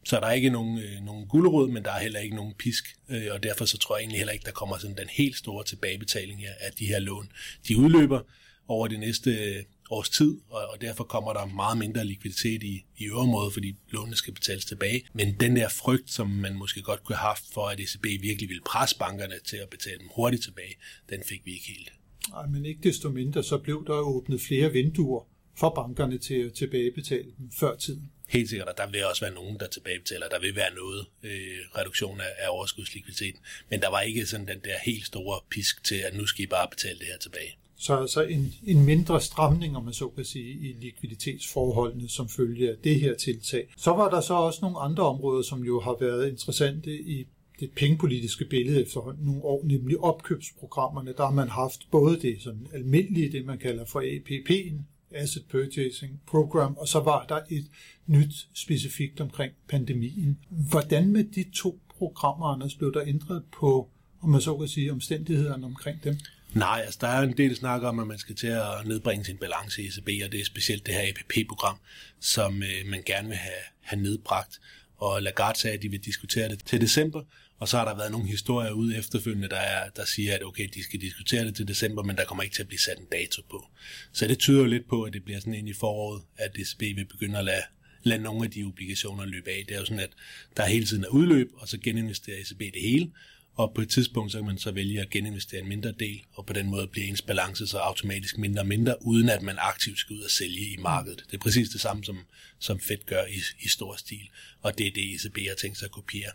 Så 0.05 0.17
der 0.17 0.27
er 0.27 0.33
ikke 0.33 0.51
nogen, 0.51 0.79
øh, 0.79 1.01
nogen 1.05 1.29
guldråd, 1.29 1.69
men 1.69 1.85
der 1.85 1.93
er 1.93 2.01
heller 2.01 2.21
ikke 2.21 2.37
nogen 2.37 2.55
pisk, 2.59 2.97
øh, 3.09 3.27
og 3.31 3.43
derfor 3.43 3.65
så 3.65 3.79
tror 3.79 3.97
jeg 3.97 4.01
egentlig 4.01 4.19
heller 4.19 4.33
ikke, 4.33 4.45
der 4.45 4.53
kommer 4.53 4.79
sådan 4.79 4.97
den 4.97 5.09
helt 5.09 5.37
store 5.37 5.65
tilbagebetaling 5.65 6.41
her 6.41 6.53
af 6.61 6.73
de 6.73 6.87
her 6.87 6.99
lån. 6.99 7.33
De 7.69 7.77
udløber, 7.77 8.21
over 8.69 8.89
det 8.89 9.01
næste 9.01 9.65
års 9.93 10.09
tid, 10.09 10.37
og, 10.51 10.61
og 10.73 10.81
derfor 10.81 11.05
kommer 11.05 11.33
der 11.33 11.47
meget 11.47 11.79
mindre 11.79 12.05
likviditet 12.05 12.63
i, 12.63 12.85
i 12.97 13.05
øvrigt, 13.05 13.53
fordi 13.53 13.77
lånene 13.91 14.17
skal 14.17 14.35
betales 14.35 14.65
tilbage. 14.65 15.05
Men 15.13 15.37
den 15.41 15.57
der 15.57 15.69
frygt, 15.69 16.11
som 16.11 16.31
man 16.31 16.55
måske 16.55 16.83
godt 16.83 17.05
kunne 17.05 17.17
have 17.17 17.29
haft 17.29 17.45
for, 17.53 17.67
at 17.69 17.81
ECB 17.81 18.05
virkelig 18.05 18.49
ville 18.49 18.63
presse 18.67 18.99
bankerne 18.99 19.35
til 19.45 19.57
at 19.57 19.69
betale 19.69 19.99
dem 19.99 20.09
hurtigt 20.17 20.43
tilbage, 20.43 20.75
den 21.11 21.23
fik 21.29 21.41
vi 21.45 21.53
ikke 21.53 21.67
helt. 21.67 21.93
Nej, 22.31 22.47
men 22.47 22.67
ikke 22.67 22.81
desto 22.83 23.09
mindre, 23.09 23.43
så 23.43 23.59
blev 23.59 23.87
der 23.87 23.93
åbnet 23.93 24.41
flere 24.41 24.73
vinduer 24.73 25.29
for 25.59 25.71
bankerne 25.75 26.19
til 26.19 26.35
at 26.35 26.53
tilbagebetale 26.53 27.29
dem 27.39 27.51
før 27.51 27.77
tiden. 27.77 28.11
Helt 28.29 28.49
sikkert, 28.49 28.69
og 28.69 28.75
der 28.77 28.91
vil 28.91 29.07
også 29.07 29.25
være 29.25 29.35
nogen, 29.35 29.61
der 29.61 29.67
tilbagebetaler. 29.67 30.29
Der 30.29 30.41
vil 30.41 30.57
være 30.57 30.75
noget 30.75 31.07
øh, 31.23 31.59
reduktion 31.79 32.21
af, 32.21 32.33
af 32.39 32.49
overskudslikviditeten. 32.49 33.41
Men 33.71 33.81
der 33.81 33.89
var 33.89 34.01
ikke 34.01 34.27
sådan 34.27 34.47
den 34.47 34.61
der 34.65 34.79
helt 34.85 35.07
store 35.07 35.41
pisk 35.51 35.85
til, 35.85 35.95
at 35.95 36.15
nu 36.15 36.27
skal 36.27 36.45
I 36.45 36.47
bare 36.47 36.69
betale 36.71 36.99
det 36.99 37.07
her 37.07 37.19
tilbage. 37.19 37.57
Så 37.83 37.97
altså 37.97 38.23
en, 38.23 38.55
en 38.65 38.85
mindre 38.85 39.21
stramning, 39.21 39.77
om 39.77 39.85
man 39.85 39.95
så 39.95 40.09
kan 40.09 40.25
sige, 40.25 40.53
i 40.53 40.77
likviditetsforholdene 40.81 42.09
som 42.09 42.29
følge 42.29 42.71
af 42.71 42.77
det 42.85 43.01
her 43.01 43.15
tiltag. 43.15 43.75
Så 43.77 43.91
var 43.91 44.11
der 44.11 44.21
så 44.21 44.35
også 44.35 44.59
nogle 44.63 44.79
andre 44.79 45.03
områder, 45.03 45.43
som 45.43 45.65
jo 45.65 45.81
har 45.81 45.97
været 46.01 46.29
interessante 46.29 47.01
i 47.01 47.27
det 47.61 47.71
pengepolitiske 47.77 48.45
billede 48.45 48.83
efterhånden 48.83 49.27
nogle 49.27 49.45
år, 49.45 49.65
nemlig 49.65 49.99
opkøbsprogrammerne. 49.99 51.15
Der 51.17 51.25
har 51.25 51.33
man 51.33 51.49
haft 51.49 51.81
både 51.91 52.21
det 52.21 52.43
sådan 52.43 52.67
almindelige, 52.73 53.33
det 53.33 53.45
man 53.45 53.59
kalder 53.59 53.85
for 53.85 54.01
APP'en, 54.01 54.83
Asset 55.15 55.45
Purchasing 55.51 56.21
Program, 56.27 56.77
og 56.77 56.89
så 56.89 57.01
var 57.01 57.27
der 57.29 57.41
et 57.51 57.67
nyt 58.07 58.49
specifikt 58.55 59.21
omkring 59.21 59.53
pandemien. 59.69 60.39
Hvordan 60.71 61.09
med 61.09 61.25
de 61.25 61.45
to 61.55 61.81
programmer, 61.99 62.47
Anders, 62.47 62.75
blev 62.75 62.93
der 62.95 63.03
ændret 63.07 63.43
på, 63.61 63.89
om 64.21 64.29
man 64.29 64.41
så 64.41 64.57
kan 64.57 64.69
sige, 64.69 64.93
omstændighederne 64.93 65.67
omkring 65.67 66.05
dem? 66.05 66.17
Nej, 66.55 66.83
altså 66.85 66.99
der 67.01 67.09
er 67.09 67.23
en 67.23 67.37
del 67.37 67.57
snak 67.57 67.83
om, 67.83 67.99
at 67.99 68.07
man 68.07 68.19
skal 68.19 68.37
til 68.37 68.47
at 68.47 68.87
nedbringe 68.87 69.25
sin 69.25 69.37
balance 69.37 69.83
i 69.83 69.87
ECB, 69.87 70.09
og 70.25 70.33
det 70.33 70.41
er 70.41 70.45
specielt 70.45 70.87
det 70.87 70.95
her 70.95 71.09
APP-program, 71.09 71.79
som 72.21 72.63
øh, 72.63 72.87
man 72.87 73.03
gerne 73.07 73.29
vil 73.29 73.37
have, 73.37 73.63
have 73.81 74.03
nedbragt. 74.03 74.61
Og 74.99 75.23
Lagarde 75.23 75.59
sagde, 75.59 75.77
at 75.77 75.83
de 75.83 75.89
vil 75.89 76.05
diskutere 76.05 76.49
det 76.49 76.65
til 76.65 76.81
december, 76.81 77.23
og 77.59 77.69
så 77.69 77.79
har 77.79 77.85
der 77.85 77.97
været 77.97 78.13
nogle 78.13 78.29
historier 78.29 78.71
ude 78.71 78.97
efterfølgende, 78.97 79.49
der, 79.49 79.57
er, 79.57 79.89
der 79.89 80.05
siger, 80.05 80.35
at 80.35 80.45
okay, 80.45 80.69
de 80.75 80.85
skal 80.85 81.01
diskutere 81.01 81.45
det 81.45 81.55
til 81.57 81.69
december, 81.69 82.03
men 82.03 82.17
der 82.17 82.25
kommer 82.25 82.43
ikke 82.43 82.55
til 82.55 82.63
at 82.63 82.69
blive 82.69 82.81
sat 82.81 82.99
en 82.99 83.07
dato 83.13 83.43
på. 83.51 83.67
Så 84.13 84.27
det 84.29 84.39
tyder 84.39 84.59
jo 84.61 84.67
lidt 84.67 84.89
på, 84.89 85.03
at 85.03 85.13
det 85.13 85.25
bliver 85.25 85.41
sådan 85.41 85.55
ind 85.55 85.69
i 85.69 85.73
foråret, 85.73 86.23
at 86.37 86.51
ECB 86.59 86.81
vil 86.81 87.05
begynde 87.05 87.39
at 87.39 87.45
lade, 87.45 87.63
lade 88.03 88.23
nogle 88.23 88.45
af 88.45 88.51
de 88.51 88.65
obligationer 88.65 89.25
løbe 89.25 89.51
af. 89.51 89.65
Det 89.69 89.75
er 89.75 89.79
jo 89.79 89.85
sådan, 89.85 90.01
at 90.03 90.11
der 90.57 90.67
hele 90.67 90.87
tiden 90.87 91.05
er 91.05 91.09
udløb, 91.09 91.51
og 91.55 91.69
så 91.69 91.79
geninvesterer 91.79 92.39
ECB 92.39 92.59
det 92.59 92.83
hele, 92.83 93.11
og 93.55 93.73
på 93.75 93.81
et 93.81 93.91
tidspunkt 93.91 94.33
så 94.33 94.39
kan 94.39 94.47
man 94.47 94.59
så 94.59 94.71
vælge 94.71 95.01
at 95.01 95.11
geninvestere 95.11 95.61
en 95.61 95.69
mindre 95.69 95.93
del, 95.93 96.23
og 96.33 96.47
på 96.47 96.53
den 96.53 96.67
måde 96.67 96.87
bliver 96.87 97.09
ens 97.09 97.23
balance 97.23 97.67
så 97.67 97.79
automatisk 97.79 98.39
mindre 98.39 98.63
og 98.63 98.67
mindre, 98.67 98.97
uden 99.01 99.29
at 99.29 99.43
man 99.43 99.57
aktivt 99.59 99.99
skal 99.99 100.17
ud 100.17 100.21
og 100.21 100.31
sælge 100.31 100.73
i 100.73 100.77
markedet. 100.79 101.25
Det 101.31 101.37
er 101.37 101.43
præcis 101.43 101.69
det 101.69 101.81
samme, 101.81 102.05
som, 102.05 102.19
som 102.59 102.81
Fed 102.81 103.07
gør 103.07 103.25
i, 103.25 103.65
i 103.65 103.69
stor 103.69 103.97
stil, 103.97 104.29
og 104.63 104.79
det 104.79 104.87
er 104.87 104.91
det, 104.91 105.15
ECB 105.15 105.39
har 105.49 105.55
tænkt 105.55 105.79
sig 105.79 105.87
at 105.87 105.93
kopiere. 105.93 106.33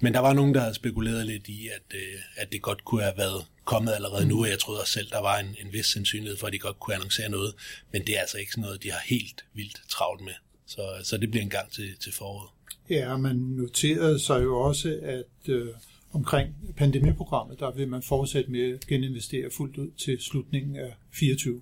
Men 0.00 0.14
der 0.14 0.20
var 0.20 0.32
nogen, 0.32 0.54
der 0.54 0.60
havde 0.60 0.74
spekuleret 0.74 1.26
lidt 1.26 1.48
i, 1.48 1.68
at, 1.68 1.94
øh, 1.94 2.18
at 2.36 2.52
det 2.52 2.62
godt 2.62 2.84
kunne 2.84 3.02
have 3.02 3.16
været 3.16 3.44
kommet 3.64 3.92
allerede 3.92 4.26
nu, 4.26 4.42
og 4.42 4.50
jeg 4.50 4.58
troede 4.58 4.80
også 4.80 4.92
selv, 4.92 5.10
der 5.10 5.20
var 5.20 5.38
en, 5.38 5.56
en 5.60 5.72
vis 5.72 5.86
sandsynlighed 5.86 6.36
for, 6.38 6.46
at 6.46 6.52
de 6.52 6.58
godt 6.58 6.80
kunne 6.80 6.94
annoncere 6.94 7.28
noget, 7.28 7.54
men 7.92 8.06
det 8.06 8.16
er 8.16 8.20
altså 8.20 8.38
ikke 8.38 8.52
sådan 8.52 8.62
noget, 8.62 8.82
de 8.82 8.90
har 8.90 9.00
helt 9.06 9.44
vildt 9.54 9.80
travlt 9.88 10.24
med. 10.24 10.32
Så, 10.66 11.00
så 11.02 11.16
det 11.16 11.30
bliver 11.30 11.42
en 11.42 11.50
gang 11.50 11.72
til, 11.72 11.96
til 12.00 12.12
foråret. 12.12 12.50
Ja, 12.90 13.16
man 13.16 13.36
noterede 13.36 14.18
sig 14.18 14.42
jo 14.42 14.60
også, 14.60 14.98
at 15.02 15.48
øh, 15.48 15.68
omkring 16.14 16.54
pandemiprogrammet, 16.76 17.60
der 17.60 17.72
vil 17.72 17.88
man 17.88 18.02
fortsætte 18.02 18.50
med 18.50 18.74
at 18.74 18.86
geninvestere 18.86 19.50
fuldt 19.50 19.76
ud 19.76 19.90
til 19.90 20.20
slutningen 20.20 20.76
af 20.76 20.94
24. 21.12 21.60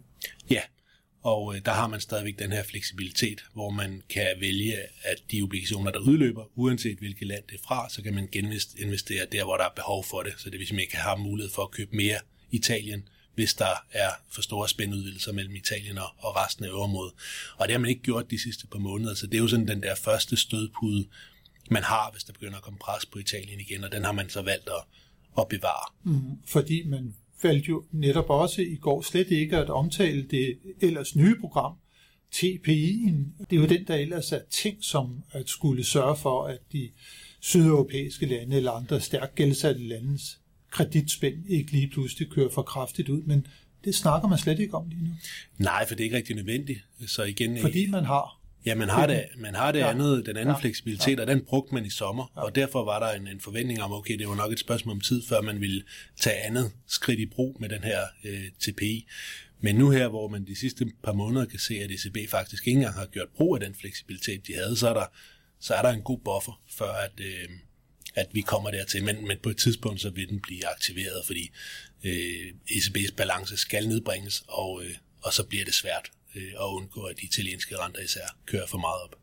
Ja, 0.50 0.60
og 1.22 1.54
øh, 1.54 1.60
der 1.64 1.72
har 1.72 1.88
man 1.88 2.00
stadigvæk 2.00 2.38
den 2.38 2.52
her 2.52 2.62
fleksibilitet, 2.62 3.44
hvor 3.54 3.70
man 3.70 4.02
kan 4.08 4.26
vælge, 4.40 4.76
at 5.02 5.16
de 5.30 5.42
obligationer, 5.42 5.90
der 5.90 5.98
udløber, 5.98 6.44
uanset 6.54 6.98
hvilket 6.98 7.28
land 7.28 7.44
det 7.48 7.54
er 7.54 7.62
fra, 7.64 7.88
så 7.90 8.02
kan 8.02 8.14
man 8.14 8.28
geninvestere 8.32 9.26
der, 9.32 9.44
hvor 9.44 9.56
der 9.56 9.64
er 9.64 9.74
behov 9.76 10.04
for 10.04 10.22
det. 10.22 10.32
Så 10.36 10.50
det 10.50 10.58
vil 10.58 10.66
sige, 10.66 10.76
at 10.76 10.80
man 10.82 10.86
kan 10.90 11.00
have 11.00 11.18
mulighed 11.18 11.52
for 11.52 11.62
at 11.62 11.70
købe 11.70 11.96
mere 11.96 12.18
Italien, 12.50 13.08
hvis 13.34 13.54
der 13.54 13.74
er 13.92 14.10
for 14.30 14.42
store 14.42 14.68
spændudvidelser 14.68 15.32
mellem 15.32 15.56
Italien 15.56 15.98
og 15.98 16.36
resten 16.36 16.64
af 16.64 16.68
øvrigt. 16.68 17.14
Og 17.56 17.68
det 17.68 17.70
har 17.70 17.78
man 17.78 17.90
ikke 17.90 18.02
gjort 18.02 18.30
de 18.30 18.42
sidste 18.42 18.66
par 18.66 18.78
måneder, 18.78 19.14
så 19.14 19.26
det 19.26 19.34
er 19.34 19.38
jo 19.38 19.48
sådan 19.48 19.68
den 19.68 19.82
der 19.82 19.94
første 19.94 20.36
stødpude, 20.36 21.06
man 21.70 21.82
har, 21.82 22.10
hvis 22.12 22.24
der 22.24 22.32
begynder 22.32 22.56
at 22.56 22.62
komme 22.62 22.78
pres 22.78 23.06
på 23.06 23.18
Italien 23.18 23.60
igen, 23.60 23.84
og 23.84 23.92
den 23.92 24.04
har 24.04 24.12
man 24.12 24.28
så 24.28 24.42
valgt 24.42 24.68
at, 24.68 24.84
at 25.38 25.48
bevare. 25.48 25.92
Mm, 26.04 26.38
fordi 26.46 26.86
man 26.86 27.14
valgte 27.42 27.68
jo 27.68 27.84
netop 27.90 28.30
også 28.30 28.62
i 28.62 28.76
går 28.76 29.02
slet 29.02 29.30
ikke 29.30 29.56
at 29.56 29.70
omtale 29.70 30.22
det 30.22 30.58
ellers 30.80 31.16
nye 31.16 31.36
program, 31.40 31.72
TPI'en. 32.34 33.46
Det 33.50 33.56
er 33.56 33.60
jo 33.60 33.66
den, 33.66 33.86
der 33.86 33.94
ellers 33.94 34.32
er 34.32 34.40
ting 34.50 34.76
som 34.80 35.22
at 35.30 35.48
skulle 35.48 35.84
sørge 35.84 36.16
for, 36.16 36.44
at 36.44 36.58
de 36.72 36.90
sydeuropæiske 37.40 38.26
lande 38.26 38.56
eller 38.56 38.72
andre 38.72 39.00
stærkt 39.00 39.34
gældsatte 39.34 39.88
landes 39.88 40.38
kreditspænd 40.70 41.46
ikke 41.48 41.72
lige 41.72 41.88
pludselig 41.88 42.30
kører 42.30 42.50
for 42.50 42.62
kraftigt 42.62 43.08
ud, 43.08 43.22
men 43.22 43.46
det 43.84 43.94
snakker 43.94 44.28
man 44.28 44.38
slet 44.38 44.58
ikke 44.58 44.74
om 44.74 44.88
lige 44.88 45.04
nu. 45.04 45.10
Nej, 45.58 45.88
for 45.88 45.94
det 45.94 46.00
er 46.00 46.04
ikke 46.04 46.16
rigtig 46.16 46.36
nødvendigt. 46.36 46.78
Så 47.06 47.22
igen, 47.22 47.58
Fordi 47.58 47.86
man 47.86 48.04
har 48.04 48.41
Ja, 48.66 48.74
man 48.74 48.88
har 48.88 49.06
det, 49.06 49.24
man 49.36 49.54
har 49.54 49.72
det 49.72 49.78
ja. 49.78 49.90
andet, 49.90 50.26
den 50.26 50.36
anden 50.36 50.54
ja. 50.54 50.60
fleksibilitet, 50.60 51.16
ja. 51.16 51.20
og 51.20 51.26
den 51.26 51.44
brugte 51.44 51.74
man 51.74 51.86
i 51.86 51.90
sommer, 51.90 52.32
ja. 52.36 52.40
og 52.40 52.54
derfor 52.54 52.84
var 52.84 52.98
der 52.98 53.20
en, 53.20 53.28
en 53.28 53.40
forventning 53.40 53.82
om, 53.82 53.92
okay, 53.92 54.18
det 54.18 54.28
var 54.28 54.34
nok 54.34 54.52
et 54.52 54.58
spørgsmål 54.58 54.94
om 54.94 55.00
tid, 55.00 55.22
før 55.28 55.40
man 55.40 55.60
ville 55.60 55.82
tage 56.20 56.36
andet 56.36 56.72
skridt 56.86 57.20
i 57.20 57.26
brug 57.26 57.56
med 57.60 57.68
den 57.68 57.84
her 57.84 58.00
øh, 58.24 58.50
TPI. 58.60 59.06
Men 59.60 59.74
nu 59.74 59.90
her, 59.90 60.08
hvor 60.08 60.28
man 60.28 60.46
de 60.46 60.56
sidste 60.56 60.86
par 61.04 61.12
måneder 61.12 61.46
kan 61.46 61.58
se, 61.58 61.74
at 61.74 61.90
ECB 61.90 62.30
faktisk 62.30 62.66
ikke 62.66 62.76
engang 62.76 62.94
har 62.94 63.06
gjort 63.06 63.28
brug 63.36 63.56
af 63.56 63.60
den 63.60 63.74
fleksibilitet, 63.74 64.46
de 64.46 64.54
havde, 64.54 64.76
så 64.76 64.88
er 64.88 64.94
der, 64.94 65.06
så 65.60 65.74
er 65.74 65.82
der 65.82 65.90
en 65.90 66.02
god 66.02 66.18
buffer, 66.18 66.60
før 66.70 66.92
at, 66.92 67.20
øh, 67.20 67.48
at 68.14 68.26
vi 68.32 68.40
kommer 68.40 68.70
dertil. 68.70 69.04
Men, 69.04 69.26
men 69.28 69.38
på 69.42 69.48
et 69.48 69.56
tidspunkt, 69.56 70.00
så 70.00 70.10
vil 70.10 70.28
den 70.28 70.40
blive 70.40 70.66
aktiveret, 70.66 71.26
fordi 71.26 71.50
øh, 72.04 72.54
ECB's 72.70 73.14
balance 73.16 73.56
skal 73.56 73.88
nedbringes, 73.88 74.44
og, 74.48 74.82
øh, 74.84 74.94
og 75.22 75.32
så 75.32 75.44
bliver 75.44 75.64
det 75.64 75.74
svært 75.74 76.10
øh, 76.36 76.52
at 76.60 76.66
undgå, 76.66 77.02
at 77.02 77.16
de 77.20 77.26
italienske 77.26 77.76
renter 77.78 78.00
især 78.00 78.36
kører 78.46 78.66
for 78.66 78.78
meget 78.78 79.02
op. 79.04 79.16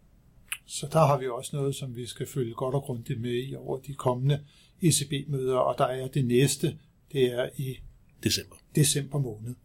Så 0.65 0.87
der 0.91 1.05
har 1.05 1.17
vi 1.17 1.27
også 1.27 1.55
noget, 1.55 1.75
som 1.75 1.95
vi 1.95 2.05
skal 2.05 2.27
følge 2.27 2.53
godt 2.53 2.75
og 2.75 2.83
grundigt 2.83 3.21
med 3.21 3.43
i 3.47 3.55
over 3.55 3.79
de 3.79 3.93
kommende 3.93 4.45
ECB-møder, 4.81 5.57
og 5.57 5.77
der 5.77 5.85
er 5.85 6.07
det 6.07 6.25
næste, 6.25 6.77
det 7.11 7.23
er 7.33 7.49
i 7.57 7.77
december, 8.23 8.55
december 8.75 9.19
måned. 9.19 9.55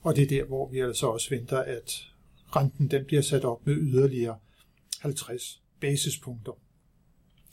Og 0.00 0.16
det 0.16 0.22
er 0.22 0.28
der, 0.28 0.44
hvor 0.44 0.70
vi 0.70 0.78
altså 0.78 1.06
også 1.06 1.30
venter, 1.30 1.58
at 1.58 2.08
renten 2.56 2.90
den 2.90 3.04
bliver 3.04 3.22
sat 3.22 3.44
op 3.44 3.66
med 3.66 3.76
yderligere 3.76 4.38
50 5.00 5.62
basispunkter. 5.80 6.52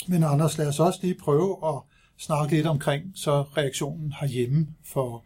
Men 0.08 0.24
Anders, 0.24 0.58
lad 0.58 0.68
os 0.68 0.80
også 0.80 1.00
lige 1.02 1.16
prøve 1.16 1.58
at 1.68 1.82
snakke 2.18 2.56
lidt 2.56 2.68
omkring 2.68 3.12
så 3.16 3.42
reaktionen 3.42 4.14
herhjemme, 4.20 4.68
for 4.84 5.26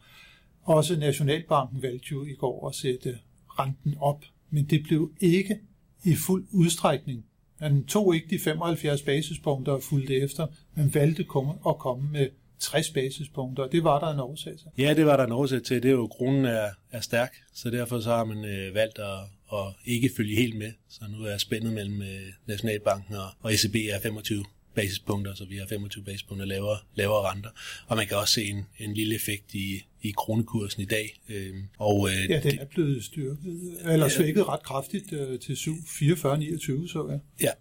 også 0.63 0.95
Nationalbanken 0.95 1.81
valgte 1.81 2.07
jo 2.11 2.25
i 2.25 2.33
går 2.33 2.67
at 2.69 2.75
sætte 2.75 3.19
renten 3.59 3.95
op, 3.99 4.23
men 4.49 4.65
det 4.65 4.83
blev 4.83 5.11
ikke 5.19 5.59
i 6.03 6.15
fuld 6.15 6.45
udstrækning. 6.51 7.25
Han 7.59 7.85
tog 7.85 8.15
ikke 8.15 8.27
de 8.29 8.39
75 8.39 9.01
basispunkter 9.01 9.71
og 9.71 9.83
fulgte 9.83 10.15
efter, 10.15 10.47
men 10.75 10.93
valgte 10.93 11.25
at 11.67 11.77
komme 11.77 12.09
med 12.11 12.29
60 12.59 12.89
basispunkter, 12.89 13.63
og 13.63 13.71
det 13.71 13.83
var 13.83 13.99
der 13.99 14.13
en 14.13 14.19
årsag 14.19 14.53
til. 14.57 14.67
Ja, 14.77 14.93
det 14.93 15.05
var 15.05 15.17
der 15.17 15.25
en 15.25 15.31
årsag 15.31 15.63
til. 15.63 15.83
Det 15.83 15.89
er 15.89 15.93
jo, 15.93 16.07
kronen 16.07 16.45
er, 16.45 16.69
er 16.91 17.01
stærk, 17.01 17.35
så 17.53 17.69
derfor 17.69 17.99
så 17.99 18.09
har 18.09 18.23
man 18.23 18.45
øh, 18.45 18.75
valgt 18.75 18.99
at, 18.99 19.19
at 19.53 19.73
ikke 19.85 20.09
følge 20.17 20.35
helt 20.35 20.57
med. 20.57 20.71
Så 20.89 21.01
nu 21.09 21.23
er 21.23 21.37
spændet 21.37 21.73
mellem 21.73 22.01
øh, 22.01 22.07
Nationalbanken 22.47 23.15
og, 23.15 23.27
og 23.39 23.53
ECB 23.53 23.75
er 23.75 23.99
25 24.03 24.45
basispunkter, 24.75 25.35
så 25.35 25.45
vi 25.45 25.57
har 25.57 25.67
25 25.67 26.03
basispunkter 26.03 26.45
lavere, 26.45 26.77
lavere 26.95 27.31
renter. 27.31 27.49
Og 27.87 27.97
man 27.97 28.07
kan 28.07 28.17
også 28.17 28.33
se 28.33 28.43
en, 28.43 28.65
en 28.79 28.93
lille 28.93 29.15
effekt 29.15 29.53
i, 29.53 29.85
i 30.01 30.13
kronekursen 30.17 30.81
i 30.81 30.85
dag. 30.85 31.21
Øh, 31.29 31.55
og, 31.77 32.09
øh, 32.09 32.29
ja, 32.29 32.39
den 32.39 32.59
er 32.59 32.65
blevet 32.65 33.03
styrket, 33.03 33.77
eller 33.85 34.07
svækket 34.07 34.47
ret 34.47 34.63
kraftigt 34.63 35.13
øh, 35.13 35.39
til 35.39 35.53
44,29, 35.53 36.87
så 36.87 37.07
ja. 37.09 37.45
Ja, 37.47 37.51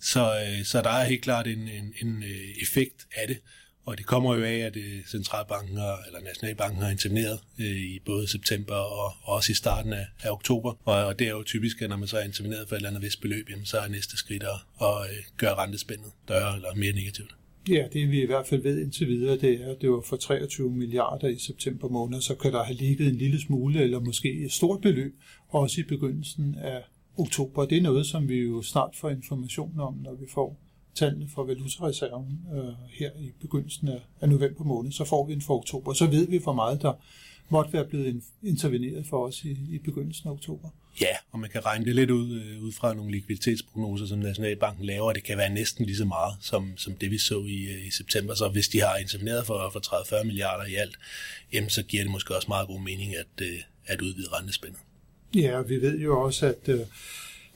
så, 0.00 0.20
øh, 0.20 0.64
så 0.64 0.82
der 0.82 0.90
er 0.90 1.04
helt 1.04 1.22
klart 1.22 1.46
en, 1.46 1.68
en, 1.68 1.94
en 2.02 2.22
øh, 2.22 2.62
effekt 2.62 3.06
af 3.16 3.28
det. 3.28 3.38
Og 3.86 3.98
det 3.98 4.06
kommer 4.06 4.34
jo 4.34 4.42
af, 4.42 4.58
at 4.58 4.76
øh, 4.76 5.04
centralbanken 5.06 5.76
har, 5.76 5.98
eller 6.06 6.20
nationalbanken 6.20 6.82
har 6.82 6.90
interveneret 6.90 7.38
øh, 7.60 7.66
i 7.66 7.98
både 8.06 8.28
september 8.28 8.74
og, 8.74 9.12
også 9.22 9.52
i 9.52 9.54
starten 9.54 9.92
af, 9.92 10.06
af 10.22 10.30
oktober. 10.30 10.72
Og, 10.84 11.04
og 11.04 11.18
det 11.18 11.26
er 11.26 11.30
jo 11.30 11.42
typisk, 11.42 11.82
at 11.82 11.88
når 11.90 11.96
man 11.96 12.08
så 12.08 12.16
er 12.18 12.24
interveneret 12.24 12.68
for 12.68 12.74
et 12.74 12.78
eller 12.78 12.88
andet 12.88 13.02
vist 13.02 13.20
beløb, 13.20 13.50
jamen, 13.50 13.64
så 13.64 13.78
er 13.78 13.88
næste 13.88 14.16
skridt 14.16 14.42
at, 14.42 14.58
at 14.80 15.10
øh, 15.10 15.16
gøre 15.36 15.54
rentespændet 15.54 16.12
større 16.24 16.56
eller 16.56 16.74
mere 16.74 16.92
negativt. 16.92 17.36
Ja, 17.68 17.86
det 17.92 18.10
vi 18.10 18.22
i 18.22 18.26
hvert 18.26 18.46
fald 18.46 18.62
ved 18.62 18.82
indtil 18.82 19.08
videre, 19.08 19.36
det 19.36 19.62
er, 19.62 19.70
at 19.70 19.80
det 19.80 19.90
var 19.90 20.00
for 20.00 20.16
23 20.16 20.70
milliarder 20.70 21.28
i 21.28 21.38
september 21.38 21.88
måned, 21.88 22.20
så 22.20 22.34
kan 22.34 22.52
der 22.52 22.64
have 22.64 22.76
ligget 22.76 23.08
en 23.08 23.16
lille 23.16 23.40
smule, 23.40 23.80
eller 23.80 24.00
måske 24.00 24.44
et 24.44 24.52
stort 24.52 24.80
beløb, 24.80 25.14
også 25.48 25.80
i 25.80 25.84
begyndelsen 25.84 26.54
af 26.54 26.82
oktober. 27.18 27.64
Det 27.64 27.78
er 27.78 27.82
noget, 27.82 28.06
som 28.06 28.28
vi 28.28 28.36
jo 28.36 28.62
snart 28.62 28.96
får 28.96 29.10
information 29.10 29.80
om, 29.80 29.94
når 30.04 30.14
vi 30.14 30.26
får 30.34 30.60
tallene 30.96 31.28
for 31.34 31.44
valutareserven 31.44 32.40
øh, 32.54 32.74
her 32.88 33.10
i 33.18 33.32
begyndelsen 33.40 33.88
af, 33.88 34.00
af 34.20 34.28
november 34.28 34.64
måned, 34.64 34.92
så 34.92 35.04
får 35.04 35.26
vi 35.26 35.32
en 35.32 35.42
for 35.42 35.58
oktober. 35.58 35.92
Så 35.92 36.06
ved 36.06 36.28
vi, 36.28 36.38
hvor 36.38 36.52
meget 36.52 36.82
der 36.82 36.92
måtte 37.48 37.72
være 37.72 37.84
blevet 37.84 38.22
interveneret 38.42 39.06
for 39.06 39.26
os 39.26 39.44
i, 39.44 39.50
i 39.50 39.78
begyndelsen 39.78 40.28
af 40.28 40.32
oktober. 40.32 40.68
Ja, 41.00 41.16
og 41.32 41.38
man 41.38 41.50
kan 41.50 41.66
regne 41.66 41.84
det 41.84 41.94
lidt 41.94 42.10
ud, 42.10 42.40
øh, 42.40 42.62
ud 42.62 42.72
fra 42.72 42.94
nogle 42.94 43.10
likviditetsprognoser, 43.10 44.06
som 44.06 44.18
Nationalbanken 44.18 44.84
laver, 44.84 45.12
det 45.12 45.24
kan 45.24 45.38
være 45.38 45.50
næsten 45.50 45.86
lige 45.86 45.96
så 45.96 46.04
meget, 46.04 46.34
som, 46.40 46.72
som 46.76 46.94
det 46.94 47.10
vi 47.10 47.18
så 47.18 47.38
i, 47.40 47.64
øh, 47.64 47.86
i 47.86 47.90
september. 47.90 48.34
Så 48.34 48.48
hvis 48.48 48.68
de 48.68 48.80
har 48.80 48.96
interveneret 48.96 49.46
for, 49.46 49.70
for 49.72 50.20
30-40 50.20 50.24
milliarder 50.24 50.64
i 50.64 50.74
alt, 50.74 50.96
jamen, 51.52 51.70
så 51.70 51.82
giver 51.82 52.02
det 52.02 52.12
måske 52.12 52.36
også 52.36 52.48
meget 52.48 52.68
god 52.68 52.80
mening 52.80 53.16
at, 53.16 53.42
øh, 53.42 53.58
at 53.86 54.02
udvide 54.02 54.28
rentespændet. 54.32 54.80
Ja, 55.34 55.60
vi 55.60 55.76
ved 55.76 55.98
jo 55.98 56.20
også, 56.20 56.46
at 56.46 56.68
øh, 56.68 56.80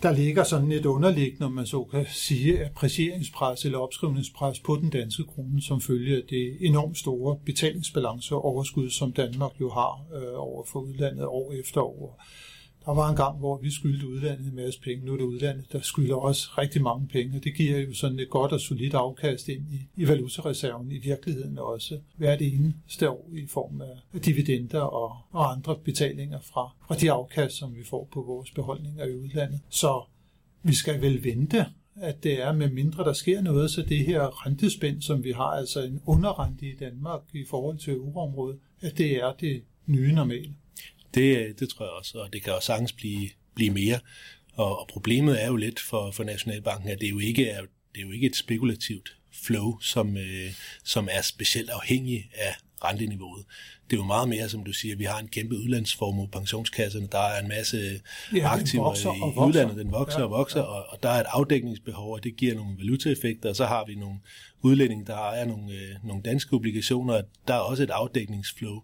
der 0.02 0.12
ligger 0.12 0.45
sådan 0.45 0.73
et 0.73 0.87
underliggende, 0.87 1.47
om 1.47 1.52
man 1.52 1.66
så 1.66 1.85
kan 1.85 2.07
sige, 2.09 2.64
apprecieringspres 2.64 3.64
eller 3.64 3.78
opskrivningspres 3.78 4.61
på 4.61 4.76
den 4.76 4.90
danske 4.90 5.25
krone, 5.25 5.62
som 5.62 5.80
følger 5.80 6.21
det 6.30 6.57
enormt 6.61 6.99
store 6.99 7.38
betalingsbalanceoverskud, 7.47 8.90
som 8.90 9.12
Danmark 9.12 9.52
jo 9.61 9.71
har 9.71 10.04
øh, 10.14 10.33
over 10.35 10.64
for 10.73 10.80
udlandet 10.80 11.26
år 11.26 11.52
efter 11.52 11.80
år. 11.80 12.23
Der 12.85 12.95
var 12.95 13.11
en 13.11 13.17
gang, 13.17 13.39
hvor 13.39 13.59
vi 13.59 13.71
skyldte 13.71 14.09
udlandet 14.09 14.47
en 14.47 14.57
masse 14.57 14.81
penge. 14.81 15.05
Nu 15.05 15.13
er 15.13 15.17
det 15.17 15.25
udlandet, 15.25 15.73
der 15.73 15.81
skylder 15.81 16.15
også 16.15 16.51
rigtig 16.59 16.83
mange 16.83 17.09
penge. 17.09 17.37
Og 17.37 17.45
det 17.45 17.55
giver 17.55 17.79
jo 17.79 17.95
sådan 17.95 18.19
et 18.19 18.31
godt 18.31 18.53
og 18.53 18.61
solidt 18.61 18.95
afkast 18.95 19.49
ind 19.49 19.65
i, 19.73 20.03
i 20.03 20.09
valutareserven 20.09 20.93
i 20.93 20.99
virkeligheden 20.99 21.59
også 21.59 21.99
hvert 22.17 22.43
eneste 22.43 23.11
år 23.11 23.31
i 23.33 23.47
form 23.47 23.81
af 23.81 24.21
dividender 24.21 24.81
og, 24.81 25.17
og 25.31 25.53
andre 25.53 25.77
betalinger 25.85 26.41
fra, 26.41 26.75
fra 26.89 26.95
de 26.95 27.13
afkast, 27.13 27.57
som 27.57 27.75
vi 27.75 27.85
får 27.85 28.09
på 28.13 28.23
vores 28.23 28.51
beholdninger 28.51 29.05
i 29.05 29.17
udlandet. 29.17 29.61
Så 29.69 30.03
vi 30.63 30.75
skal 30.75 31.03
vel 31.03 31.25
vente 31.25 31.67
at 32.01 32.25
det 32.25 32.43
er, 32.43 32.53
med 32.53 32.71
mindre 32.71 33.05
der 33.05 33.13
sker 33.13 33.41
noget, 33.41 33.71
så 33.71 33.83
det 33.83 34.07
her 34.07 34.47
rentespænd, 34.47 35.03
som 35.03 35.25
vi 35.25 35.33
har, 35.33 35.45
altså 35.45 35.83
en 35.83 36.01
underrente 36.07 36.67
i 36.67 36.77
Danmark 36.77 37.21
i 37.33 37.45
forhold 37.51 37.79
til 37.79 37.93
euroområdet, 37.93 38.59
at 38.81 38.99
det 38.99 39.17
er 39.17 39.33
det 39.41 39.63
nye 39.87 40.13
normale. 40.13 40.55
Det, 41.14 41.61
det 41.61 41.69
tror 41.69 41.85
jeg 41.85 41.93
også, 41.93 42.19
og 42.19 42.33
det 42.33 42.43
kan 42.43 42.52
også 42.52 42.67
sagtens 42.67 42.93
blive, 42.93 43.31
blive 43.55 43.71
mere. 43.71 43.99
Og, 44.55 44.81
og 44.81 44.88
problemet 44.88 45.43
er 45.43 45.47
jo 45.47 45.57
lidt 45.57 45.81
for, 45.81 46.11
for 46.11 46.25
Nationalbanken, 46.25 46.90
at 46.90 47.00
det 47.00 47.11
jo 47.11 47.19
ikke 47.19 47.49
er, 47.49 47.61
det 47.95 48.00
er 48.00 48.07
jo 48.07 48.11
ikke 48.11 48.26
et 48.26 48.37
spekulativt 48.37 49.17
flow, 49.33 49.81
som, 49.81 50.17
øh, 50.17 50.52
som 50.85 51.09
er 51.11 51.23
specielt 51.23 51.71
afhængig 51.71 52.31
af 52.35 52.57
renteniveauet. 52.85 53.45
Det 53.90 53.97
er 53.97 54.00
jo 54.00 54.07
meget 54.07 54.29
mere, 54.29 54.49
som 54.49 54.64
du 54.64 54.73
siger, 54.73 54.97
vi 54.97 55.05
har 55.05 55.19
en 55.19 55.29
kæmpe 55.29 55.57
udlandsformue, 55.57 56.29
pensionskasserne, 56.29 57.09
der 57.12 57.19
er 57.19 57.43
en 57.43 57.49
masse 57.49 58.00
ja, 58.35 58.52
aktiver 58.52 59.07
i 59.17 59.49
udlandet, 59.49 59.76
den 59.76 59.93
vokser 59.93 60.19
ja, 60.19 60.25
og 60.25 60.31
vokser, 60.31 60.61
ja. 60.61 60.67
og, 60.67 60.87
og 60.88 61.02
der 61.02 61.09
er 61.09 61.21
et 61.21 61.26
afdækningsbehov, 61.29 62.12
og 62.12 62.25
det 62.25 62.37
giver 62.37 62.55
nogle 62.55 62.79
valutaeffekter, 62.79 63.49
og 63.49 63.57
så 63.57 63.67
har 63.67 63.85
vi 63.87 63.95
nogle 63.95 64.19
udlændinge, 64.62 65.07
der 65.07 65.17
ejer 65.17 65.45
nogle, 65.45 65.75
øh, 65.75 65.95
nogle 66.05 66.23
danske 66.23 66.57
obligationer, 66.57 67.14
og 67.14 67.25
der 67.49 67.55
er 67.55 67.59
også 67.59 67.83
et 67.83 67.90
afdækningsflow. 67.90 68.83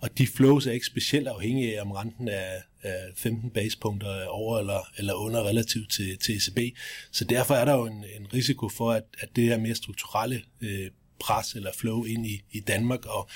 Og 0.00 0.18
de 0.18 0.26
flows 0.26 0.66
er 0.66 0.72
ikke 0.72 0.86
specielt 0.86 1.28
afhængige 1.28 1.78
af, 1.78 1.82
om 1.82 1.90
renten 1.90 2.28
er, 2.28 2.52
er 2.82 2.98
15 3.16 3.50
basepunkter 3.50 4.26
over 4.26 4.58
eller, 4.58 4.80
eller 4.98 5.14
under 5.14 5.44
relativt 5.44 5.90
til, 5.90 6.18
til 6.18 6.36
ECB. 6.36 6.76
Så 7.10 7.24
derfor 7.24 7.54
er 7.54 7.64
der 7.64 7.74
jo 7.74 7.86
en, 7.86 8.04
en 8.20 8.34
risiko 8.34 8.68
for, 8.68 8.92
at, 8.92 9.04
at 9.18 9.28
det 9.36 9.44
her 9.44 9.58
mere 9.58 9.74
strukturelle 9.74 10.42
øh, 10.60 10.90
pres 11.20 11.52
eller 11.52 11.70
flow 11.76 12.04
ind 12.04 12.26
i, 12.26 12.42
i 12.52 12.60
Danmark, 12.60 13.06
og 13.06 13.28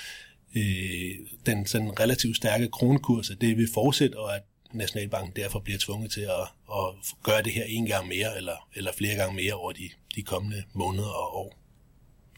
øh, 0.55 1.11
den 1.45 1.65
sådan 1.65 1.99
relativt 1.99 2.37
stærke 2.37 2.67
kronekurs, 2.67 3.29
at 3.29 3.41
det 3.41 3.57
vil 3.57 3.69
fortsætte, 3.73 4.19
og 4.19 4.35
at 4.35 4.41
Nationalbanken 4.73 5.35
derfor 5.35 5.59
bliver 5.59 5.79
tvunget 5.79 6.11
til 6.11 6.21
at, 6.21 6.47
at 6.73 6.85
gøre 7.23 7.43
det 7.43 7.53
her 7.53 7.63
en 7.67 7.85
gang 7.85 8.07
mere, 8.07 8.37
eller, 8.37 8.67
eller 8.75 8.91
flere 8.97 9.15
gange 9.15 9.35
mere 9.35 9.53
over 9.53 9.71
de, 9.71 9.89
de 10.15 10.23
kommende 10.23 10.63
måneder 10.73 11.09
og 11.09 11.37
år. 11.37 11.62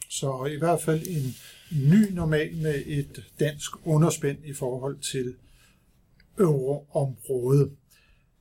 Så 0.08 0.44
i 0.44 0.58
hvert 0.58 0.82
fald 0.82 1.06
en 1.06 1.34
ny 1.90 2.12
normal 2.12 2.56
med 2.56 2.82
et 2.86 3.24
dansk 3.40 3.70
underspænd 3.86 4.38
i 4.44 4.52
forhold 4.52 4.98
til 4.98 5.34
euroområdet. 6.38 7.76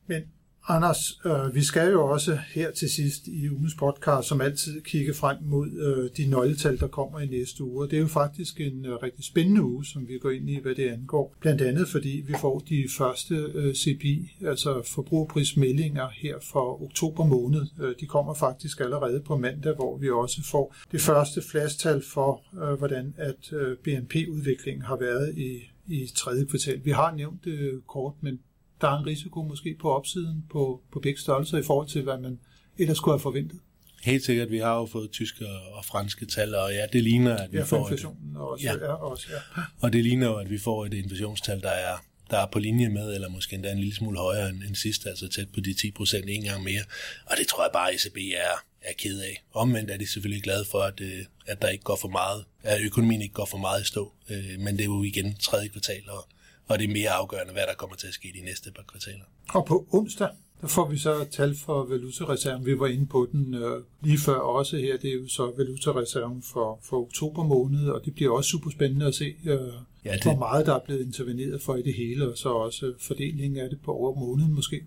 Men 0.08 0.24
Anders, 0.68 1.20
øh, 1.26 1.56
vi 1.56 1.64
skal 1.64 1.92
jo 1.92 2.08
også 2.08 2.38
her 2.54 2.72
til 2.72 2.90
sidst 2.90 3.28
i 3.28 3.50
ugens 3.50 3.76
podcast 3.76 4.28
som 4.28 4.42
altid 4.42 4.82
kigge 4.82 5.14
frem 5.14 5.38
mod 5.42 5.72
øh, 5.72 6.10
de 6.18 6.30
nøgletal, 6.30 6.80
der 6.80 6.88
kommer 6.88 7.20
i 7.20 7.28
næste 7.28 7.64
uge. 7.64 7.90
det 7.90 7.98
er 7.98 8.02
jo 8.02 8.08
faktisk 8.08 8.62
en 8.62 8.86
øh, 8.86 8.96
rigtig 8.96 9.26
spændende 9.26 9.64
uge, 9.64 9.86
som 9.86 10.08
vi 10.08 10.18
går 10.18 10.30
ind 10.30 10.50
i, 10.50 10.60
hvad 10.62 10.76
det 10.76 10.90
angår. 10.90 11.36
Blandt 11.40 11.62
andet 11.62 11.88
fordi 11.88 12.24
vi 12.28 12.34
får 12.42 12.60
de 12.60 12.86
første 12.98 13.36
øh, 13.36 13.76
CPI, 13.76 14.38
altså 14.46 14.82
forbrugerprismeldinger 14.96 16.08
her 16.14 16.36
for 16.52 16.84
oktober 16.84 17.26
måned. 17.26 17.66
Øh, 17.82 17.96
de 18.00 18.06
kommer 18.06 18.34
faktisk 18.34 18.80
allerede 18.80 19.22
på 19.22 19.38
mandag, 19.38 19.76
hvor 19.76 19.98
vi 19.98 20.10
også 20.10 20.42
får 20.52 20.76
det 20.92 21.02
første 21.02 21.42
flastal 21.42 22.04
for, 22.14 22.42
øh, 22.64 22.78
hvordan 22.78 23.14
at 23.18 23.54
øh, 23.54 23.78
BNP-udviklingen 23.78 24.82
har 24.82 24.98
været 24.98 25.38
i 25.38 25.60
i 25.88 26.12
tredje 26.16 26.46
kvartal. 26.46 26.82
Vi 26.86 26.92
har 26.92 27.16
nævnt 27.16 27.46
det 27.46 27.82
kort, 27.88 28.14
men 28.22 28.40
der 28.82 28.88
er 28.88 29.00
en 29.00 29.06
risiko 29.06 29.42
måske 29.42 29.76
på 29.82 29.92
opsiden 29.92 30.46
på, 30.52 30.82
på 30.92 31.00
begge 31.00 31.22
størrelser 31.22 31.58
i 31.58 31.64
forhold 31.64 31.88
til, 31.88 32.02
hvad 32.02 32.18
man 32.18 32.40
ellers 32.78 33.00
kunne 33.00 33.14
have 33.14 33.20
forventet. 33.20 33.60
Helt 34.04 34.26
sikkert, 34.26 34.52
vi 34.52 34.58
har 34.58 34.76
jo 34.76 34.86
fået 34.86 35.12
tyske 35.12 35.46
og 35.74 35.86
franske 35.86 36.26
tal, 36.26 36.56
og 36.56 36.72
ja, 36.74 36.86
det 36.94 37.04
ligner, 37.04 37.38
at 37.38 37.54
vi 37.54 37.58
ja, 37.58 37.64
får 37.64 37.90
et, 37.90 38.06
også, 38.36 38.64
ja. 38.64 38.74
Ja, 38.74 38.94
også, 38.94 39.28
ja. 39.30 39.62
Og 39.80 39.94
det 39.94 40.04
ligner 40.04 40.28
jo, 40.28 40.36
at 40.36 40.50
vi 40.50 40.58
får 40.58 40.86
et 40.86 40.94
inflationstal, 40.94 41.62
der 41.62 41.70
er, 41.70 41.98
der 42.30 42.38
er 42.38 42.46
på 42.46 42.60
linje 42.60 42.90
med, 42.90 43.16
eller 43.16 43.30
måske 43.30 43.56
endda 43.56 43.72
en 43.72 43.80
lille 43.80 43.96
smule 43.96 44.20
højere 44.20 44.50
end, 44.50 44.64
end 44.64 44.76
sidste, 44.76 45.10
altså 45.10 45.28
tæt 45.28 45.50
på 45.54 45.60
de 45.60 45.74
10 45.74 45.92
procent 45.92 46.26
en 46.28 46.44
gang 46.44 46.64
mere. 46.64 46.82
Og 47.26 47.38
det 47.38 47.48
tror 47.48 47.64
jeg 47.64 47.72
bare, 47.74 47.90
at 47.90 47.96
ECB 47.96 48.18
er, 48.18 48.64
er 48.82 48.94
ked 48.98 49.20
af. 49.20 49.44
Omvendt 49.54 49.92
er 49.92 49.98
de 49.98 50.08
selvfølgelig 50.08 50.44
glade 50.44 50.66
for, 50.72 50.80
at, 50.80 51.02
øh, 51.02 51.26
at 51.48 51.62
der 51.62 51.68
ikke 51.68 51.84
går 51.84 51.98
for 52.02 52.08
meget, 52.08 52.46
at 52.64 52.82
økonomien 52.82 53.22
ikke 53.22 53.34
går 53.34 53.46
for 53.46 53.58
meget 53.58 53.82
i 53.82 53.86
stå. 53.86 54.14
Øh, 54.30 54.60
men 54.60 54.78
det 54.78 54.82
er 54.82 54.86
jo 54.86 55.04
igen 55.04 55.36
tredje 55.36 55.68
kvartal, 55.68 56.10
og 56.10 56.28
og 56.68 56.80
det 56.80 56.90
er 56.90 56.94
mere 56.94 57.10
afgørende, 57.10 57.54
hvad 57.54 57.64
der 57.68 57.74
kommer 57.74 57.96
til 57.96 58.08
at 58.08 58.14
ske 58.14 58.34
de 58.40 58.46
næste 58.46 58.72
par 58.72 58.84
kvartaler. 58.84 59.26
Og 59.50 59.66
på 59.66 59.88
onsdag, 59.92 60.30
der 60.62 60.68
får 60.68 60.90
vi 60.90 60.98
så 60.98 61.26
tal 61.32 61.56
for 61.56 61.84
valutareserven. 61.84 62.66
Vi 62.66 62.80
var 62.80 62.88
inde 62.88 63.06
på 63.06 63.28
den 63.32 63.54
øh, 63.54 63.84
lige 64.02 64.18
før 64.18 64.36
også 64.36 64.78
her. 64.78 64.98
Det 64.98 65.10
er 65.10 65.14
jo 65.14 65.28
så 65.28 65.54
valutareserven 65.58 66.44
for, 66.44 66.80
for 66.84 67.02
oktober 67.02 67.44
måned, 67.44 67.90
og 67.90 68.06
det 68.06 68.16
bliver 68.16 68.32
også 68.32 68.50
super 68.50 68.70
spændende 68.70 69.06
at 69.06 69.16
se, 69.16 69.36
øh, 69.46 69.60
ja, 70.06 70.14
det... 70.14 70.24
hvor 70.24 70.36
meget 70.36 70.66
der 70.66 70.76
er 70.76 70.80
blevet 70.80 71.06
interveneret 71.06 71.62
for 71.62 71.76
i 71.76 71.82
det 71.82 71.94
hele, 71.94 72.32
og 72.32 72.38
så 72.38 72.50
også 72.50 72.94
fordelingen 73.00 73.60
af 73.60 73.70
det 73.70 73.80
på 73.82 73.94
over 73.94 74.16
måneden 74.20 74.54
måske. 74.54 74.82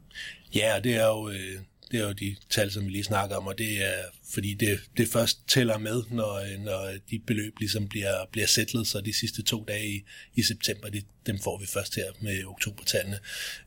Ja, 0.55 0.81
det 0.85 0.95
er 0.95 1.07
jo... 1.07 1.29
Øh 1.29 1.62
det 1.90 2.01
er 2.01 2.07
jo 2.07 2.12
de 2.12 2.37
tal, 2.51 2.70
som 2.70 2.85
vi 2.85 2.90
lige 2.90 3.05
snakker 3.05 3.37
om, 3.37 3.46
og 3.46 3.59
det 3.59 3.85
er, 3.85 4.03
fordi 4.35 4.55
det, 4.55 4.81
det 4.96 5.09
først 5.09 5.48
tæller 5.48 5.79
med, 5.79 6.03
når, 6.11 6.59
når 6.64 6.92
de 7.11 7.18
beløb 7.18 7.59
ligesom 7.59 7.88
bliver, 7.88 8.27
bliver 8.33 8.46
sætlet, 8.46 8.87
så 8.87 9.01
de 9.01 9.18
sidste 9.18 9.42
to 9.42 9.64
dage 9.68 9.88
i, 9.88 10.05
i 10.35 10.42
september, 10.42 10.88
de, 10.88 11.03
dem 11.27 11.38
får 11.38 11.59
vi 11.59 11.66
først 11.66 11.94
her 11.94 12.05
med 12.20 12.44
oktobertallene, 12.44 13.18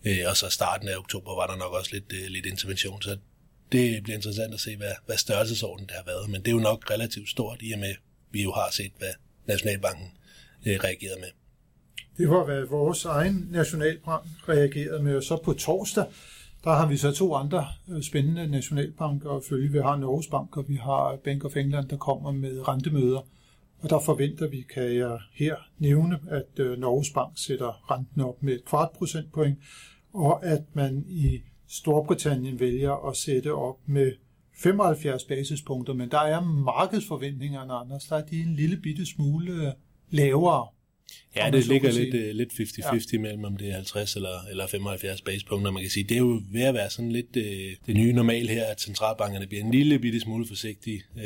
øh, 0.06 0.20
og 0.28 0.38
så 0.38 0.50
starten 0.50 0.88
af 0.88 0.98
oktober 0.98 1.36
var 1.36 1.48
der 1.48 1.56
nok 1.56 1.74
også 1.74 1.90
lidt, 1.94 2.14
øh, 2.14 2.28
lidt 2.28 2.46
intervention, 2.46 3.02
så 3.02 3.18
det 3.72 4.04
bliver 4.04 4.16
interessant 4.16 4.54
at 4.54 4.60
se, 4.60 4.76
hvad, 4.76 4.94
hvad 5.06 5.18
størrelsesordenen 5.18 5.88
det 5.88 5.96
har 5.96 6.04
været, 6.06 6.30
men 6.30 6.42
det 6.42 6.48
er 6.48 6.52
jo 6.52 6.60
nok 6.60 6.92
relativt 6.92 7.30
stort, 7.30 7.58
i 7.62 7.72
og 7.72 7.80
med, 7.80 7.96
vi 8.32 8.44
jo 8.44 8.52
har 8.52 8.70
set, 8.72 8.92
hvad 8.98 9.14
Nationalbanken 9.48 10.12
øh, 10.66 10.80
reagerede 10.84 11.20
med. 11.20 11.30
Det 12.18 12.30
var, 12.30 12.46
hvad 12.46 12.62
vores 12.62 13.06
egen 13.06 13.48
Nationalbank 13.52 14.26
reagerede 14.50 15.04
med, 15.04 15.16
og 15.16 15.24
så 15.24 15.38
på 15.38 15.54
torsdag, 15.54 16.06
der 16.64 16.72
har 16.72 16.88
vi 16.88 16.98
så 16.98 17.12
to 17.12 17.34
andre 17.36 17.68
øh, 17.90 18.02
spændende 18.02 18.48
nationalbanker 18.48 19.30
at 19.30 19.44
følge. 19.50 19.72
Vi 19.72 19.78
har 19.78 19.96
Norges 19.96 20.28
Bank, 20.28 20.58
og 20.58 20.66
vi 20.68 20.76
har 20.76 21.18
Bank 21.24 21.46
of 21.46 21.58
England, 21.58 21.88
der 21.90 21.98
kommer 21.98 22.32
med 22.32 22.68
rentemøder. 22.68 23.28
Og 23.80 23.90
der 23.90 24.00
forventer 24.00 24.48
vi, 24.48 24.66
kan 24.74 24.96
jeg 24.96 25.20
her 25.34 25.56
nævne, 25.78 26.20
at 26.30 26.60
øh, 26.60 26.80
Norges 26.80 27.10
Bank 27.10 27.32
sætter 27.36 27.92
renten 27.92 28.22
op 28.22 28.44
med 28.44 28.54
et 28.54 28.66
kvart 28.66 28.90
procentpoint, 28.92 29.60
og 30.14 30.46
at 30.46 30.64
man 30.74 31.06
i 31.08 31.40
Storbritannien 31.68 32.60
vælger 32.60 33.10
at 33.10 33.18
sætte 33.18 33.54
op 33.54 33.78
med 33.86 34.12
75 34.56 35.24
basispunkter, 35.24 35.94
men 35.94 36.12
der 36.12 36.20
er 36.20 36.42
markedsforventningerne, 36.42 37.74
Anders, 37.74 38.04
der 38.04 38.16
er 38.16 38.26
de 38.26 38.42
en 38.42 38.54
lille 38.54 38.78
bitte 38.78 39.06
smule 39.06 39.52
øh, 39.52 39.74
lavere. 40.10 40.68
Ja, 41.36 41.50
det 41.54 41.68
ligger 41.68 41.92
lidt, 41.92 42.16
uh, 42.16 42.36
lidt 42.36 42.52
50-50 42.52 43.10
ja. 43.14 43.20
mellem, 43.20 43.44
om 43.44 43.58
det 43.58 43.70
er 43.70 43.74
50 43.74 44.16
eller, 44.16 44.46
eller 44.50 44.68
75 44.68 45.22
basepunkter. 45.22 45.72
Man 45.72 45.84
kan 45.84 45.92
sige, 45.92 46.04
det 46.04 46.16
er 46.16 46.20
jo 46.20 46.42
ved 46.52 46.62
at 46.62 46.74
være 46.74 46.90
sådan 46.90 47.12
lidt 47.12 47.36
uh, 47.36 47.44
det 47.88 47.96
nye 47.96 48.14
normal 48.14 48.48
her, 48.48 48.66
at 48.66 48.82
centralbankerne 48.82 49.48
bliver 49.48 49.64
en 49.64 49.72
lille 49.72 50.00
bitte 50.00 50.20
smule 50.20 50.48
forsigtige. 50.48 51.04
Uh, 51.16 51.22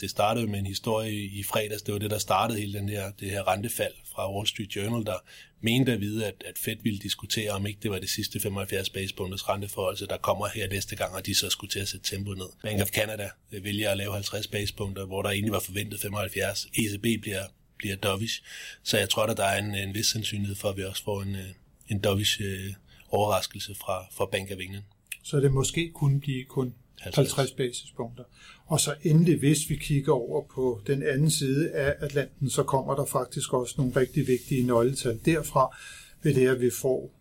det 0.00 0.10
startede 0.10 0.46
med 0.46 0.58
en 0.58 0.66
historie 0.66 1.12
i 1.12 1.42
fredags, 1.42 1.82
det 1.82 1.92
var 1.92 1.98
det, 1.98 2.10
der 2.10 2.18
startede 2.18 2.60
hele 2.60 2.78
den 2.78 2.88
her, 2.88 3.10
det 3.20 3.30
her 3.30 3.48
rentefald 3.48 3.92
fra 4.12 4.34
Wall 4.34 4.46
Street 4.46 4.76
Journal, 4.76 5.06
der 5.06 5.16
mente 5.60 5.92
at 5.92 6.00
vide, 6.00 6.26
at, 6.26 6.34
at 6.46 6.58
Fed 6.58 6.76
ville 6.82 6.98
diskutere, 6.98 7.50
om 7.50 7.66
ikke 7.66 7.78
det 7.82 7.90
var 7.90 7.98
det 7.98 8.10
sidste 8.10 8.40
75 8.40 8.90
basepunkters 8.90 9.48
renteforhold, 9.48 10.08
der 10.08 10.16
kommer 10.16 10.48
her 10.54 10.68
næste 10.68 10.96
gang, 10.96 11.14
og 11.14 11.26
de 11.26 11.34
så 11.34 11.50
skulle 11.50 11.70
til 11.70 11.78
at 11.78 11.88
sætte 11.88 12.16
tempoet 12.16 12.38
ned. 12.38 12.46
Bank 12.62 12.82
of 12.82 12.88
Canada 12.88 13.30
vælger 13.50 13.90
at 13.90 13.96
lave 13.96 14.12
50 14.12 14.46
basepunkter, 14.46 15.06
hvor 15.06 15.22
der 15.22 15.30
egentlig 15.30 15.52
var 15.52 15.60
forventet 15.60 16.00
75. 16.00 16.66
ECB 16.74 17.22
bliver 17.22 17.42
bliver 17.80 17.96
dovish. 17.96 18.42
Så 18.82 18.98
jeg 18.98 19.08
tror, 19.08 19.22
at 19.22 19.36
der 19.36 19.44
er 19.44 19.58
en, 19.58 19.74
en 19.74 19.94
vis 19.94 20.06
sandsynlighed 20.06 20.56
for, 20.56 20.68
at 20.68 20.76
vi 20.76 20.84
også 20.84 21.04
får 21.04 21.22
en, 21.22 21.34
øh, 21.34 21.48
en 21.88 21.98
dovish 21.98 22.40
øh, 22.42 22.72
overraskelse 23.08 23.74
fra, 23.74 24.06
fra 24.12 24.26
Bank 24.32 24.50
of 24.50 24.58
England. 24.60 24.84
Så 25.22 25.40
det 25.40 25.52
måske 25.52 25.90
kunne 25.94 26.20
blive 26.20 26.44
kun 26.44 26.74
50. 27.00 27.32
50 27.32 27.50
basispunkter. 27.56 28.24
Og 28.66 28.80
så 28.80 28.94
endelig, 29.02 29.38
hvis 29.38 29.70
vi 29.70 29.76
kigger 29.76 30.12
over 30.12 30.44
på 30.54 30.82
den 30.86 31.02
anden 31.02 31.30
side 31.30 31.70
af 31.70 31.94
Atlanten, 32.00 32.50
så 32.50 32.62
kommer 32.62 32.94
der 32.94 33.04
faktisk 33.04 33.52
også 33.52 33.74
nogle 33.78 33.92
rigtig 33.96 34.26
vigtige 34.26 34.66
nøgletal 34.66 35.20
derfra, 35.24 35.76
ved 36.22 36.34
det, 36.34 36.48
at 36.48 36.60
vi 36.60 36.70
får 36.70 37.19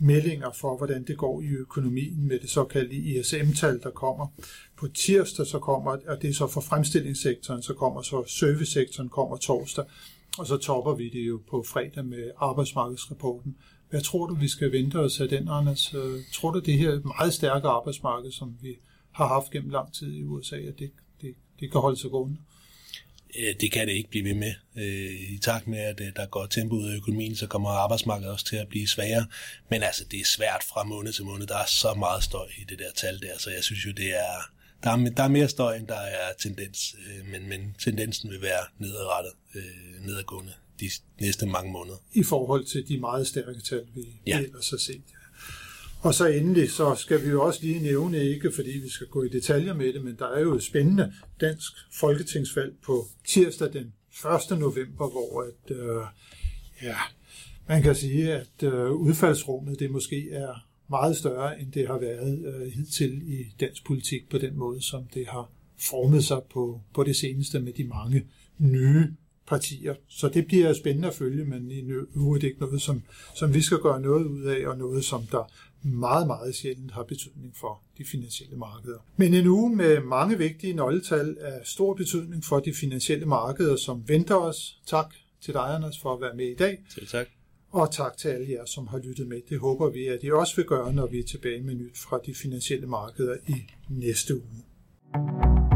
meldinger 0.00 0.50
for, 0.52 0.76
hvordan 0.76 1.04
det 1.04 1.16
går 1.16 1.42
i 1.42 1.46
økonomien 1.46 2.28
med 2.28 2.38
det 2.38 2.50
såkaldte 2.50 2.96
ISM-tal, 2.96 3.80
der 3.82 3.90
kommer. 3.90 4.26
På 4.76 4.88
tirsdag 4.88 5.46
så 5.46 5.58
kommer, 5.58 5.90
og 5.90 6.22
det 6.22 6.30
er 6.30 6.34
så 6.34 6.46
for 6.46 6.60
fremstillingssektoren, 6.60 7.62
så 7.62 7.74
kommer 7.74 8.02
så 8.02 8.24
servicesektoren 8.26 9.08
kommer 9.08 9.36
torsdag, 9.36 9.84
og 10.38 10.46
så 10.46 10.56
topper 10.56 10.94
vi 10.94 11.08
det 11.08 11.28
jo 11.28 11.40
på 11.50 11.64
fredag 11.68 12.04
med 12.04 12.30
arbejdsmarkedsrapporten. 12.36 13.56
Hvad 13.90 14.00
tror 14.00 14.26
du, 14.26 14.34
vi 14.34 14.48
skal 14.48 14.72
vente 14.72 14.96
os 14.96 15.20
af 15.20 15.28
den, 15.28 15.48
Anders? 15.48 15.94
Øh, 15.94 16.20
tror 16.32 16.50
du, 16.50 16.58
det 16.58 16.78
her 16.78 17.00
meget 17.18 17.34
stærke 17.34 17.68
arbejdsmarked, 17.68 18.30
som 18.30 18.56
vi 18.60 18.76
har 19.10 19.28
haft 19.28 19.50
gennem 19.50 19.70
lang 19.70 19.94
tid 19.94 20.12
i 20.12 20.24
USA, 20.24 20.56
at 20.56 20.78
det, 20.78 20.90
det, 21.20 21.34
det 21.60 21.72
kan 21.72 21.80
holde 21.80 21.96
sig 21.96 22.10
gående? 22.10 22.36
Øh, 23.38 23.54
det 23.60 23.72
kan 23.72 23.88
det 23.88 23.92
ikke 23.92 24.10
blive 24.10 24.24
ved 24.24 24.34
med. 24.34 24.54
Øh, 24.76 25.32
I 25.34 25.38
takt 25.38 25.66
med, 25.66 25.78
at 25.78 26.00
øh, 26.00 26.12
der 26.16 26.26
går 26.26 26.46
tempo 26.46 26.74
ud 26.74 26.90
af 26.90 26.96
økonomien, 26.96 27.36
så 27.36 27.46
kommer 27.46 27.70
arbejdsmarkedet 27.70 28.32
også 28.32 28.44
til 28.44 28.56
at 28.56 28.68
blive 28.68 28.88
sværere. 28.88 29.26
Men 29.70 29.82
altså, 29.82 30.04
det 30.10 30.20
er 30.20 30.24
svært 30.24 30.62
fra 30.68 30.84
måned 30.84 31.12
til 31.12 31.24
måned. 31.24 31.46
Der 31.46 31.56
er 31.56 31.66
så 31.66 31.94
meget 31.94 32.24
støj 32.24 32.48
i 32.58 32.64
det 32.64 32.78
der 32.78 32.92
tal 32.96 33.20
der, 33.20 33.38
så 33.38 33.50
jeg 33.50 33.64
synes 33.64 33.86
jo, 33.86 33.90
det 33.90 34.16
er, 34.18 34.50
der 34.82 34.90
er, 34.90 34.96
der 34.96 35.22
er 35.22 35.28
mere 35.28 35.48
støj, 35.48 35.76
end 35.76 35.86
der 35.86 36.00
er 36.00 36.32
tendens. 36.38 36.96
Men, 37.30 37.48
men 37.48 37.74
tendensen 37.78 38.30
vil 38.30 38.42
være 38.42 38.64
nedadrettet, 38.78 39.32
nedadgående 40.06 40.52
de 40.80 40.90
næste 41.20 41.46
mange 41.46 41.72
måneder. 41.72 41.96
I 42.12 42.22
forhold 42.22 42.64
til 42.64 42.88
de 42.88 42.98
meget 42.98 43.26
stærke 43.26 43.60
tal, 43.68 43.86
vi 43.94 44.02
ja. 44.26 44.38
ellers 44.38 44.70
har 44.70 44.76
set. 44.76 45.02
Og 46.02 46.14
så 46.14 46.26
endelig, 46.26 46.70
så 46.70 46.94
skal 46.94 47.24
vi 47.24 47.28
jo 47.28 47.42
også 47.42 47.60
lige 47.62 47.82
nævne, 47.82 48.24
ikke 48.24 48.52
fordi 48.52 48.70
vi 48.70 48.88
skal 48.88 49.06
gå 49.06 49.22
i 49.22 49.28
detaljer 49.28 49.74
med 49.74 49.92
det, 49.92 50.04
men 50.04 50.16
der 50.18 50.26
er 50.26 50.40
jo 50.40 50.54
et 50.54 50.62
spændende 50.62 51.12
dansk 51.40 51.72
folketingsvalg 51.92 52.74
på 52.82 53.06
tirsdag 53.26 53.72
den 53.72 53.92
1. 54.50 54.58
november, 54.58 55.10
hvor 55.10 55.42
at, 55.42 55.76
øh, 55.76 56.02
ja, 56.82 56.96
man 57.68 57.82
kan 57.82 57.94
sige, 57.94 58.32
at 58.32 58.62
øh, 58.62 58.92
udfaldsrummet 58.92 59.78
det 59.78 59.90
måske 59.90 60.30
er 60.30 60.54
meget 60.90 61.16
større, 61.16 61.60
end 61.60 61.72
det 61.72 61.86
har 61.86 61.98
været 61.98 62.44
øh, 62.46 62.72
hidtil 62.72 63.22
i 63.26 63.54
dansk 63.60 63.86
politik 63.86 64.30
på 64.30 64.38
den 64.38 64.56
måde, 64.56 64.82
som 64.82 65.04
det 65.14 65.26
har 65.26 65.50
formet 65.78 66.24
sig 66.24 66.40
på, 66.52 66.80
på 66.94 67.04
det 67.04 67.16
seneste 67.16 67.60
med 67.60 67.72
de 67.72 67.84
mange 67.84 68.26
nye 68.58 69.06
partier. 69.46 69.94
Så 70.08 70.28
det 70.28 70.46
bliver 70.46 70.72
spændende 70.72 71.08
at 71.08 71.14
følge, 71.14 71.44
men 71.44 71.70
i 71.70 71.80
øvrigt 72.16 72.44
ikke 72.44 72.60
noget, 72.60 72.82
som, 72.82 73.02
som 73.34 73.54
vi 73.54 73.60
skal 73.60 73.78
gøre 73.78 74.00
noget 74.00 74.26
ud 74.26 74.42
af, 74.42 74.68
og 74.68 74.78
noget, 74.78 75.04
som 75.04 75.22
der 75.22 75.50
meget, 75.82 76.26
meget 76.26 76.54
sjældent 76.54 76.92
har 76.92 77.02
betydning 77.02 77.56
for 77.56 77.82
de 77.98 78.04
finansielle 78.04 78.56
markeder. 78.56 78.98
Men 79.16 79.34
en 79.34 79.46
uge 79.46 79.76
med 79.76 80.00
mange 80.00 80.38
vigtige 80.38 80.72
nøgletal 80.72 81.36
er 81.40 81.58
stor 81.64 81.94
betydning 81.94 82.44
for 82.44 82.60
de 82.60 82.74
finansielle 82.74 83.26
markeder, 83.26 83.76
som 83.76 84.08
venter 84.08 84.34
os. 84.34 84.80
Tak 84.86 85.14
til 85.40 85.54
dig, 85.54 85.74
Anders, 85.74 86.00
for 86.00 86.14
at 86.14 86.20
være 86.20 86.34
med 86.34 86.46
i 86.46 86.54
dag. 86.54 86.78
Selv 86.94 87.06
tak. 87.06 87.26
Og 87.70 87.92
tak 87.92 88.16
til 88.16 88.28
alle 88.28 88.50
jer, 88.50 88.64
som 88.64 88.86
har 88.86 88.98
lyttet 88.98 89.28
med. 89.28 89.40
Det 89.48 89.58
håber 89.58 89.90
vi, 89.90 90.06
at 90.06 90.18
I 90.22 90.30
også 90.30 90.56
vil 90.56 90.64
gøre, 90.64 90.92
når 90.92 91.06
vi 91.06 91.18
er 91.18 91.24
tilbage 91.24 91.62
med 91.62 91.74
nyt 91.74 91.98
fra 91.98 92.20
de 92.26 92.34
finansielle 92.34 92.86
markeder 92.86 93.36
i 93.48 93.54
næste 93.88 94.34
uge. 94.34 95.69